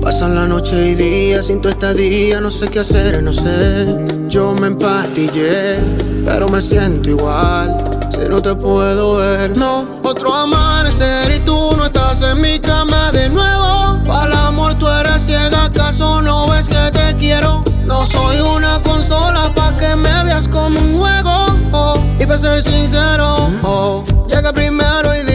Pasan 0.00 0.34
la 0.34 0.46
noche 0.46 0.90
y 0.90 0.94
día 0.94 1.42
sin 1.42 1.60
tu 1.60 1.68
estadía, 1.68 2.40
no 2.40 2.50
sé 2.50 2.68
qué 2.68 2.80
hacer, 2.80 3.22
no 3.22 3.32
sé. 3.32 3.96
Yo 4.28 4.52
me 4.54 4.68
empastillé, 4.68 5.78
pero 6.24 6.48
me 6.48 6.62
siento 6.62 7.10
igual. 7.10 7.76
Si 8.10 8.28
no 8.28 8.42
te 8.42 8.54
puedo 8.54 9.16
ver, 9.16 9.56
no. 9.56 9.84
Otro 10.02 10.34
amanecer 10.34 11.30
y 11.32 11.40
tú 11.40 11.76
no 11.76 11.84
estás 11.84 12.22
en 12.22 12.40
mi 12.40 12.58
cama 12.58 13.12
de 13.12 13.28
nuevo. 13.28 14.02
Para 14.06 14.32
el 14.32 14.38
amor 14.38 14.74
tú 14.74 14.88
eres 14.88 15.24
ciega, 15.26 15.66
¿acaso 15.66 16.22
no 16.22 16.48
ves 16.48 16.68
que 16.68 16.90
te 16.92 17.16
quiero? 17.18 17.62
No 17.86 18.04
soy 18.06 18.40
una 18.40 18.82
consola 18.82 19.52
pa' 19.54 19.76
que 19.78 19.94
me 19.96 20.24
veas 20.24 20.48
como 20.48 20.80
un 20.80 20.98
juego. 20.98 21.46
oh. 21.72 22.02
Y 22.18 22.26
para 22.26 22.38
ser 22.38 22.62
sincero, 22.62 23.36
oh, 23.62 24.02
llega 24.28 24.52
primero 24.52 25.14
y 25.14 25.29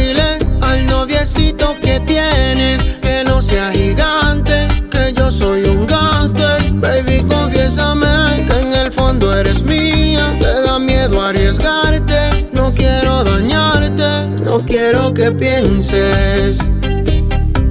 que 3.01 3.23
no 3.27 3.41
sea 3.41 3.71
gigante, 3.71 4.67
que 4.89 5.13
yo 5.13 5.29
soy 5.29 5.63
un 5.63 5.85
gangster. 5.85 6.71
Baby, 6.73 7.23
confiésame 7.27 8.45
que 8.47 8.59
en 8.59 8.73
el 8.73 8.91
fondo 8.91 9.35
eres 9.35 9.63
mía. 9.63 10.23
Te 10.39 10.61
da 10.61 10.79
miedo 10.79 11.21
arriesgarte, 11.21 12.49
no 12.53 12.71
quiero 12.71 13.23
dañarte, 13.25 14.43
no 14.45 14.59
quiero 14.59 15.13
que 15.13 15.31
pienses 15.31 16.71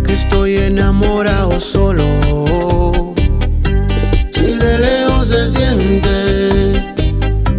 que 0.05 0.13
estoy 0.13 0.57
enamorado 0.57 1.59
solo. 1.59 2.05
Si 4.31 4.59
de 4.59 4.79
lejos 4.79 5.29
se 5.29 5.51
siente 5.53 6.95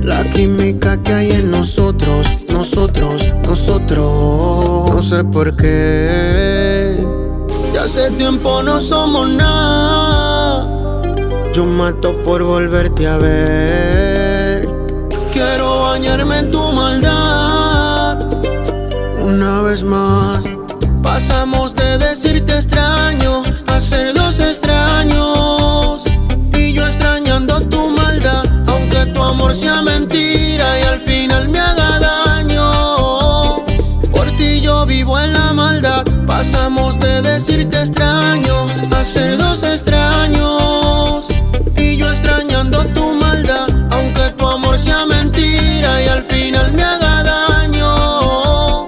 la 0.04 0.24
química 0.26 1.02
que 1.02 1.14
hay 1.14 1.32
en 1.32 1.50
nosotros, 1.50 2.46
nosotros, 2.50 3.28
nosotros. 3.44 4.92
No 4.92 5.04
sé 5.04 5.24
por 5.24 5.56
qué. 5.56 6.35
Hace 7.98 8.12
tiempo 8.12 8.62
no 8.62 8.82
somos 8.82 9.30
nada. 9.30 10.68
Yo 11.54 11.64
mato 11.64 12.14
por 12.26 12.44
volverte 12.44 13.08
a 13.08 13.16
ver. 13.16 14.68
Quiero 15.32 15.80
bañarme 15.80 16.40
en 16.40 16.52
tu 16.52 16.62
maldad. 16.74 18.20
Una 19.24 19.62
vez 19.62 19.82
más. 19.84 20.42
Pasamos 21.02 21.74
de 21.74 21.98
decirte 21.98 22.58
extraño 22.58 23.44
a 23.68 23.80
ser 23.80 24.14
dos 24.14 24.42
extraños. 24.42 26.04
Y 26.52 26.74
yo 26.74 26.86
extrañando 26.86 27.62
tu 27.62 27.92
maldad, 27.92 28.44
aunque 28.68 29.06
tu 29.14 29.24
amor 29.24 29.56
sea 29.56 29.82
mentira 29.84 30.05
De 36.76 37.22
decirte 37.22 37.80
extraño 37.80 38.68
a 38.92 39.04
ser 39.04 39.38
dos 39.38 39.64
extraños. 39.64 41.26
Y 41.78 41.96
yo 41.96 42.12
extrañando 42.12 42.84
tu 42.94 43.16
maldad, 43.16 43.68
aunque 43.92 44.34
tu 44.38 44.46
amor 44.46 44.78
sea 44.78 45.06
mentira 45.06 46.04
y 46.04 46.08
al 46.08 46.24
final 46.24 46.74
me 46.74 46.84
haga 46.84 47.24
daño. 47.24 48.88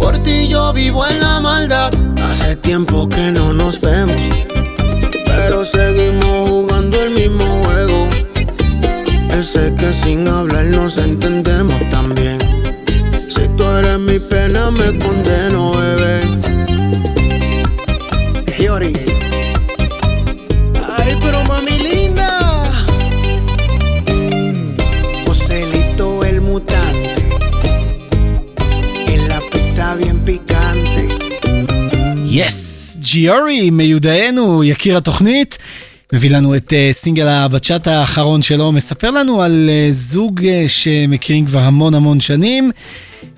Por 0.00 0.18
ti 0.18 0.48
yo 0.48 0.72
vivo 0.72 1.06
en 1.06 1.20
la 1.20 1.38
maldad. 1.38 1.90
Hace 2.28 2.56
tiempo 2.56 3.08
que 3.08 3.30
no 3.30 3.52
nos 3.52 3.80
vemos, 3.80 4.16
pero 5.24 5.64
seguimos 5.64 6.48
jugando 6.50 7.00
el 7.00 7.10
mismo 7.10 7.44
juego. 7.64 8.08
Ese 9.38 9.72
que 9.74 9.92
sin 9.94 10.26
hablar 10.26 10.64
nos 10.66 10.98
entendemos 10.98 11.80
también. 11.90 12.38
Si 13.28 13.46
tú 13.56 13.62
eres 13.64 13.98
mi 14.00 14.18
pena, 14.18 14.72
me 14.72 14.98
condeno, 14.98 15.72
bebé. 15.72 16.57
ג'יורי, 33.12 33.70
מיודענו, 33.70 34.64
יקיר 34.64 34.96
התוכנית, 34.96 35.58
מביא 36.12 36.30
לנו 36.30 36.56
את 36.56 36.72
אה, 36.72 36.88
סינגל 36.92 37.28
הבצ'אט 37.28 37.86
האחרון 37.86 38.42
שלו, 38.42 38.72
מספר 38.72 39.10
לנו 39.10 39.42
על 39.42 39.70
אה, 39.72 39.88
זוג 39.92 40.44
אה, 40.44 40.64
שמכירים 40.68 41.46
כבר 41.46 41.60
המון 41.60 41.94
המון 41.94 42.20
שנים, 42.20 42.70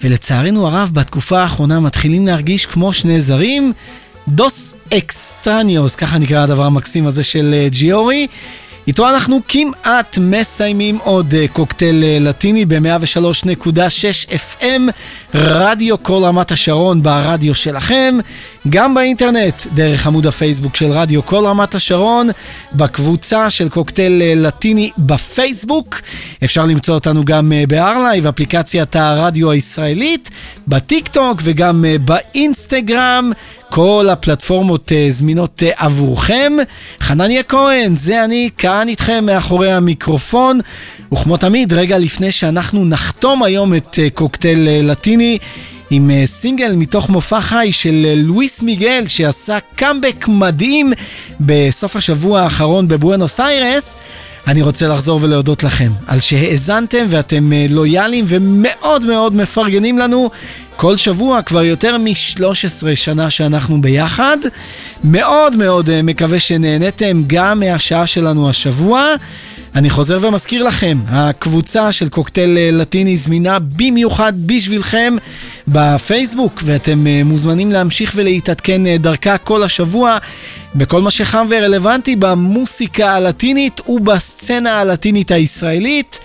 ולצערנו 0.03 0.67
הרב, 0.67 0.91
בתקופה 0.93 1.43
האחרונה 1.43 1.81
מתחילים 1.81 2.27
להרגיש 2.27 2.67
כמו 2.67 2.93
שני 2.93 3.21
זרים. 3.21 3.73
דוס 4.29 4.75
אקסטרניוס, 4.95 5.95
ככה 5.95 6.19
נקרא 6.19 6.43
הדבר 6.43 6.65
המקסים 6.65 7.07
הזה 7.07 7.23
של 7.23 7.55
ג'יורי. 7.71 8.27
איתו 8.87 9.09
אנחנו 9.09 9.41
כמעט 9.49 10.19
מסיימים 10.21 10.99
עוד 11.05 11.35
קוקטייל 11.53 12.05
לטיני 12.21 12.65
ב-103.6 12.65 14.31
FM, 14.31 14.81
רדיו 15.35 16.03
כל 16.03 16.21
רמת 16.25 16.53
השרון 16.53 17.03
ברדיו 17.03 17.55
שלכם, 17.55 18.15
גם 18.69 18.95
באינטרנט, 18.95 19.67
דרך 19.75 20.07
עמוד 20.07 20.27
הפייסבוק 20.27 20.77
של 20.77 20.87
רדיו 20.91 21.27
כל 21.27 21.47
רמת 21.47 21.75
השרון, 21.75 22.29
בקבוצה 22.73 23.51
של 23.51 23.69
קוקטייל 23.69 24.23
אה, 24.23 24.33
לטיני 24.37 24.91
בפייסבוק. 24.99 26.01
אפשר 26.45 26.67
למצוא 26.67 26.95
אותנו 26.95 27.25
גם 27.25 27.53
אה, 27.53 27.65
בארלייב, 27.69 28.27
אפליקציית 28.27 28.97
הרדיו 28.97 29.51
הישראלית, 29.51 30.31
בטיק 30.69 31.09
טוק 31.09 31.41
וגם 31.45 31.85
אה, 31.85 31.97
באינסטגרם. 31.99 33.33
כל 33.73 34.07
הפלטפורמות 34.11 34.93
זמינות 35.11 35.63
עבורכם. 35.77 36.53
חנניה 37.01 37.43
כהן, 37.43 37.97
זה 37.97 38.25
אני, 38.25 38.49
כאן 38.59 38.89
איתכם 38.89 39.27
מאחורי 39.27 39.73
המיקרופון. 39.73 40.61
וכמו 41.13 41.37
תמיד, 41.37 41.73
רגע 41.73 41.99
לפני 41.99 42.33
שאנחנו 42.33 42.85
נחתום 42.85 43.43
היום 43.43 43.75
את 43.75 43.99
קוקטייל 44.15 44.69
לטיני, 44.83 45.39
עם 45.91 46.11
אה, 46.11 46.23
סינגל 46.27 46.73
מתוך 46.77 47.09
מופע 47.09 47.41
חי 47.41 47.69
של 47.73 48.07
אה, 48.09 48.15
לואיס 48.17 48.63
מיגל, 48.63 49.07
שעשה 49.07 49.59
קאמבק 49.75 50.29
מדהים 50.29 50.93
בסוף 51.41 51.97
השבוע 51.97 52.41
האחרון 52.41 52.89
בבואנוס 52.89 53.41
איירס. 53.41 53.97
אני 54.47 54.63
רוצה 54.63 54.89
לחזור 54.89 55.19
ולהודות 55.23 55.65
לכם 55.65 55.91
על 56.07 56.21
שהאזנתם 56.21 57.07
ואתם 57.09 57.53
אה, 57.53 57.67
לויאליים 57.69 58.25
ומאוד 58.29 59.07
מאוד 59.07 59.35
מפרגנים 59.35 59.99
לנו. 59.99 60.31
כל 60.77 60.97
שבוע, 60.97 61.43
כבר 61.43 61.63
יותר 61.63 61.99
מ-13 61.99 62.95
שנה 62.95 63.31
שאנחנו 63.31 63.81
ביחד. 63.81 64.37
מאוד 65.05 65.57
מאוד 65.57 66.03
מקווה 66.03 66.41
שנהניתם 66.41 67.23
גם 67.27 67.61
מהשעה 67.61 68.07
שלנו 68.07 68.51
השבוע. 68.51 69.15
אני 69.75 69.91
חוזר 69.91 70.19
ומזכיר 70.23 70.63
לכם, 70.63 70.99
הקבוצה 71.09 71.93
של 71.93 72.09
קוקטייל 72.09 72.59
אה, 72.59 72.71
לטיני 72.73 73.17
זמינה 73.17 73.59
במיוחד 73.59 74.33
בשבילכם 74.47 75.17
בפייסבוק, 75.69 76.63
ואתם 76.65 77.07
אה, 77.07 77.23
מוזמנים 77.25 77.73
להמשיך 77.73 78.13
ולהתעדכן 78.17 78.87
אה, 78.87 78.97
דרכה 78.99 79.39
כל 79.39 79.63
השבוע 79.63 80.19
בכל 80.75 81.03
מה 81.03 81.11
שחם 81.11 81.47
ורלוונטי 81.51 82.17
במוסיקה 82.17 83.15
הלטינית 83.15 83.89
ובסצנה 83.89 84.81
הלטינית 84.81 85.31
הישראלית. 85.31 86.21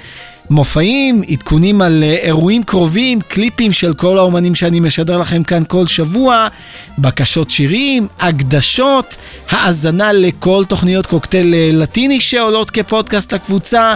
מופעים, 0.50 1.22
עדכונים 1.30 1.82
על 1.82 2.04
אה, 2.04 2.16
אירועים 2.22 2.64
קרובים, 2.64 3.22
קליפים 3.22 3.72
של 3.72 3.93
כל 3.93 4.18
האומנים 4.18 4.56
שאני 4.56 4.80
משדר 4.80 5.18
לכם 5.18 5.43
כאן 5.43 5.64
כל 5.68 5.86
שבוע, 5.86 6.48
בקשות 6.98 7.52
שירים, 7.52 8.08
הקדשות, 8.20 9.16
האזנה 9.50 10.14
לכל 10.14 10.64
תוכניות 10.68 11.06
קוקטייל 11.06 11.54
אה, 11.54 11.70
לטיני 11.74 12.20
שעולות 12.20 12.72
כפודקאסט 12.72 13.34
לקבוצה. 13.34 13.96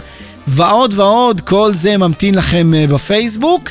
ועוד 0.52 0.94
ועוד, 0.96 1.42
כל 1.42 1.74
זה 1.74 1.98
ממתין 1.98 2.36
לכם 2.36 2.74
אה, 2.74 2.88
בפייסבוק. 2.88 3.70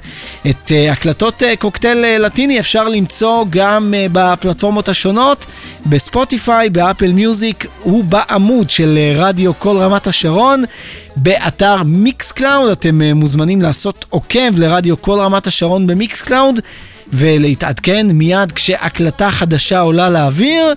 את 0.51 0.73
אה, 0.73 0.93
הקלטות 0.93 1.43
אה, 1.43 1.57
קוקטייל 1.57 2.05
לטיני 2.19 2.59
אפשר 2.59 2.89
למצוא 2.89 3.45
גם 3.51 3.95
בפלטפורמות 4.13 4.89
השונות, 4.89 5.47
בספוטיפיי, 5.87 6.71
באפל 6.71 7.13
מיוזיק 7.13 7.67
ובעמוד 7.87 8.71
של 8.71 8.99
רדיו 9.17 9.59
כל 9.59 9.77
רמת 9.79 10.07
השרון. 10.07 10.65
באתר 11.17 11.83
מיקס 11.83 12.33
קלאוד 12.33 12.71
אתם 12.71 13.03
מוזמנים 13.03 13.63
לעשות 13.63 14.05
עוקב 14.11 14.59
לרדיו 14.59 15.03
כל 15.03 15.19
רמת 15.21 15.47
השרון 15.47 15.87
במיקס 15.87 16.23
קלאוד 16.23 16.61
ולהתעדכן 17.13 18.07
מיד 18.07 18.53
כשהקלטה 18.53 19.31
חדשה 19.31 19.81
עולה 19.81 20.11
לאוויר. 20.11 20.75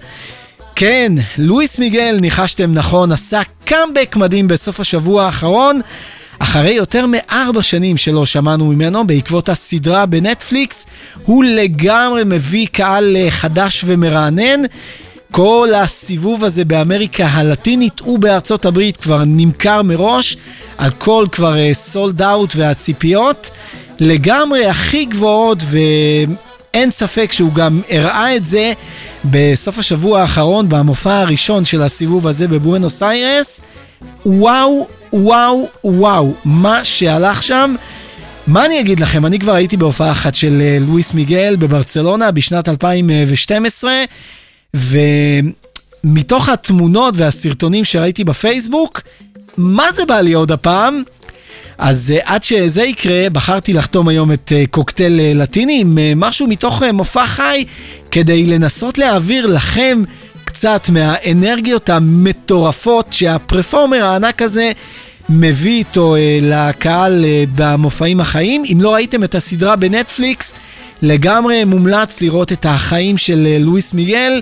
כן, 0.82 1.12
לואיס 1.38 1.80
מיגל, 1.80 2.18
ניחשתם 2.22 2.74
נכון, 2.74 3.12
עשה 3.12 3.42
קאמבק 3.66 4.16
מדהים 4.16 4.48
בסוף 4.48 4.80
השבוע 4.80 5.24
האחרון. 5.24 5.82
אחרי 6.40 6.72
יותר 6.72 7.06
מארבע 7.08 7.62
שנים 7.62 7.98
שלא 7.98 8.26
שמענו 8.26 8.66
ממנו 8.66 9.08
בעקבות 9.08 9.50
הסדרה 9.50 10.06
בנטפליקס, 10.06 10.88
הוא 11.26 11.44
לגמרי 11.44 12.24
מביא 12.26 12.68
קהל 12.72 13.16
אה, 13.16 13.32
חדש 13.32 13.84
ומרענן. 13.86 14.62
כל 15.32 15.70
הסיבוב 15.76 16.44
הזה 16.44 16.66
באמריקה 16.66 17.26
הלטינית 17.28 18.02
ובארצות 18.02 18.66
הברית 18.66 18.98
כבר 18.98 19.24
נמכר 19.26 19.82
מראש, 19.82 20.38
הכל 20.80 21.26
כבר 21.32 21.56
סולד 21.74 22.22
uh, 22.22 22.26
אאוט 22.26 22.54
והציפיות 22.56 23.50
לגמרי 24.00 24.66
הכי 24.66 25.06
גבוהות 25.06 25.58
ואין 26.74 26.92
ספק 26.92 27.32
שהוא 27.32 27.54
גם 27.54 27.82
הראה 27.90 28.36
את 28.36 28.46
זה 28.46 28.74
בסוף 29.26 29.80
השבוע 29.80 30.22
האחרון 30.22 30.70
במופע 30.70 31.20
הראשון 31.20 31.66
של 31.66 31.82
הסיבוב 31.82 32.28
הזה 32.28 32.48
בבואנוס 32.48 33.04
איירס. 33.04 33.62
וואו, 34.26 34.88
וואו, 35.14 35.68
וואו, 35.84 36.34
מה 36.46 36.86
שהלך 36.86 37.44
שם. 37.44 37.76
מה 38.48 38.66
אני 38.66 38.80
אגיד 38.80 39.00
לכם, 39.00 39.26
אני 39.26 39.40
כבר 39.40 39.54
הייתי 39.54 39.78
בהופעה 39.78 40.12
אחת 40.12 40.36
של 40.36 40.62
אה, 40.62 40.78
לואיס 40.80 41.14
מיגל 41.14 41.56
בברצלונה 41.56 42.32
בשנת 42.32 42.70
2012, 42.70 43.94
ומתוך 44.74 46.50
התמונות 46.50 47.14
והסרטונים 47.18 47.86
שראיתי 47.86 48.24
בפייסבוק, 48.24 49.02
מה 49.58 49.92
זה 49.92 50.06
בא 50.06 50.22
לי 50.22 50.34
עוד 50.34 50.52
הפעם? 50.52 51.04
אז 51.82 52.14
uh, 52.18 52.22
עד 52.26 52.44
שזה 52.44 52.84
יקרה, 52.84 53.30
בחרתי 53.30 53.74
לחתום 53.74 54.08
היום 54.08 54.32
את 54.32 54.52
uh, 54.52 54.70
קוקטייל 54.70 55.20
uh, 55.20 55.38
לטיני 55.38 55.82
עם 55.82 55.98
משהו 56.16 56.48
מתוך 56.48 56.84
מופע 56.84 57.26
חי, 57.26 57.66
כדי 58.12 58.46
לנסות 58.46 58.98
להעביר 58.98 59.46
לכם 59.46 60.04
קצת 60.44 60.90
מהאנרגיות 60.90 61.90
המטורפות 61.90 63.14
שהפרפורמר 63.14 64.06
הענק 64.06 64.42
הזה 64.42 64.72
מביא 65.30 65.78
איתו 65.78 66.16
לקהל 66.42 67.26
במופעים 67.56 68.20
החיים. 68.20 68.64
אם 68.72 68.78
לא 68.82 68.94
ראיתם 68.94 69.24
את 69.24 69.36
הסדרה 69.36 69.76
בנטפליקס, 69.76 70.54
לגמרי 71.02 71.64
מומלץ 71.64 72.22
לראות 72.22 72.52
את 72.52 72.66
החיים 72.66 73.18
של 73.18 73.58
לואיס 73.60 73.94
מיגל, 73.94 74.42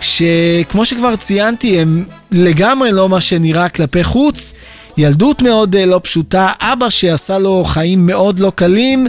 שכמו 0.00 0.84
שכבר 0.84 1.16
ציינתי, 1.16 1.80
הם 1.80 2.04
לגמרי 2.30 2.92
לא 2.92 3.08
מה 3.08 3.20
שנראה 3.20 3.68
כלפי 3.68 4.04
חוץ. 4.04 4.54
ילדות 5.00 5.42
מאוד 5.42 5.76
uh, 5.76 5.78
לא 5.78 6.00
פשוטה, 6.02 6.48
אבא 6.60 6.90
שעשה 6.90 7.38
לו 7.38 7.64
חיים 7.64 8.06
מאוד 8.06 8.38
לא 8.38 8.52
קלים, 8.54 9.06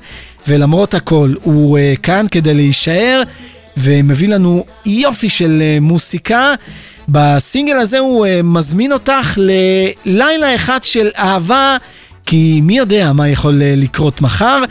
ולמרות 0.47 0.93
הכל 0.93 1.33
הוא 1.43 1.77
uh, 1.77 1.99
כאן 1.99 2.25
כדי 2.31 2.53
להישאר, 2.53 3.21
ומביא 3.77 4.29
לנו 4.29 4.65
יופי 4.85 5.29
של 5.29 5.61
uh, 5.61 5.83
מוסיקה. 5.83 6.53
בסינגל 7.09 7.77
הזה 7.77 7.99
הוא 7.99 8.27
מזמין 8.43 8.93
אותך 8.93 9.37
ללילה 9.37 10.55
אחד 10.55 10.83
של 10.83 11.09
אהבה, 11.17 11.77
כי 12.25 12.59
מי 12.63 12.77
יודע 12.77 13.13
מה 13.13 13.29
יכול 13.29 13.61
לקרות 13.63 14.21
מחר. 14.21 14.61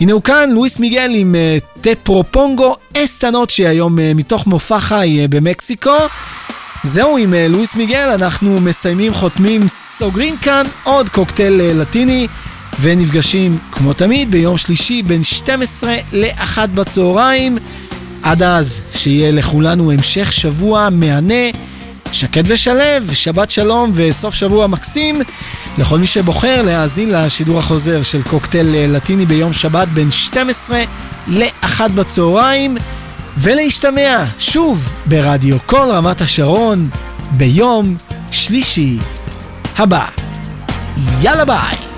הנה 0.00 0.12
הוא 0.12 0.22
כאן, 0.22 0.50
לואיס 0.50 0.78
מיגל 0.78 1.10
עם 1.14 1.34
uh, 1.34 1.80
טפרופונגו 1.80 2.74
אסטנות 2.96 3.50
שהיום 3.50 3.98
מתוך 4.14 4.46
מופע 4.46 4.80
חי 4.80 5.26
במקסיקו. 5.30 5.96
זהו 6.84 7.16
עם 7.16 7.32
uh, 7.32 7.52
לואיס 7.52 7.74
מיגל, 7.74 8.08
אנחנו 8.14 8.60
מסיימים, 8.60 9.14
חותמים, 9.14 9.68
סוגרים 9.68 10.36
כאן 10.36 10.66
עוד 10.84 11.08
קוקטייל 11.08 11.60
uh, 11.60 11.74
לטיני 11.74 12.26
ונפגשים 12.80 13.58
כמו 13.72 13.92
תמיד 13.92 14.30
ביום 14.30 14.58
שלישי 14.58 15.02
בין 15.02 15.24
12 15.24 15.94
ל-1 16.12 16.66
בצהריים. 16.74 17.58
עד 18.22 18.42
אז, 18.42 18.82
שיהיה 18.94 19.30
לכולנו 19.30 19.92
המשך 19.92 20.32
שבוע 20.32 20.88
מהנה, 20.90 21.44
שקט 22.12 22.44
ושלב, 22.46 23.10
שבת 23.14 23.50
שלום 23.50 23.92
וסוף 23.94 24.34
שבוע 24.34 24.66
מקסים 24.66 25.20
לכל 25.78 25.98
מי 25.98 26.06
שבוחר 26.06 26.62
להאזין 26.62 27.10
לשידור 27.10 27.58
החוזר 27.58 28.02
של 28.02 28.22
קוקטייל 28.22 28.66
uh, 28.66 28.96
לטיני 28.96 29.26
ביום 29.26 29.52
שבת 29.52 29.88
בין 29.88 30.10
12 30.10 30.82
ל-1 31.26 31.88
בצהריים. 31.94 32.76
ולהשתמע 33.36 34.24
שוב 34.38 34.88
ברדיו 35.06 35.56
כל 35.66 35.86
רמת 35.90 36.20
השרון 36.20 36.88
ביום 37.30 37.96
שלישי 38.30 38.98
הבא. 39.78 40.06
יאללה 41.22 41.44
ביי! 41.44 41.91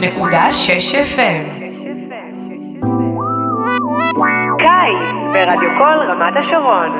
103.6 0.00 0.04
FM 1.16 1.44
קיץ 4.58 5.12
ברדיו 5.32 5.70
קול 5.78 5.98
רמת 6.08 6.36
השרון. 6.36 6.90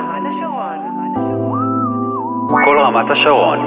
כל 2.64 2.78
רמת 2.78 3.10
השרון 3.10 3.58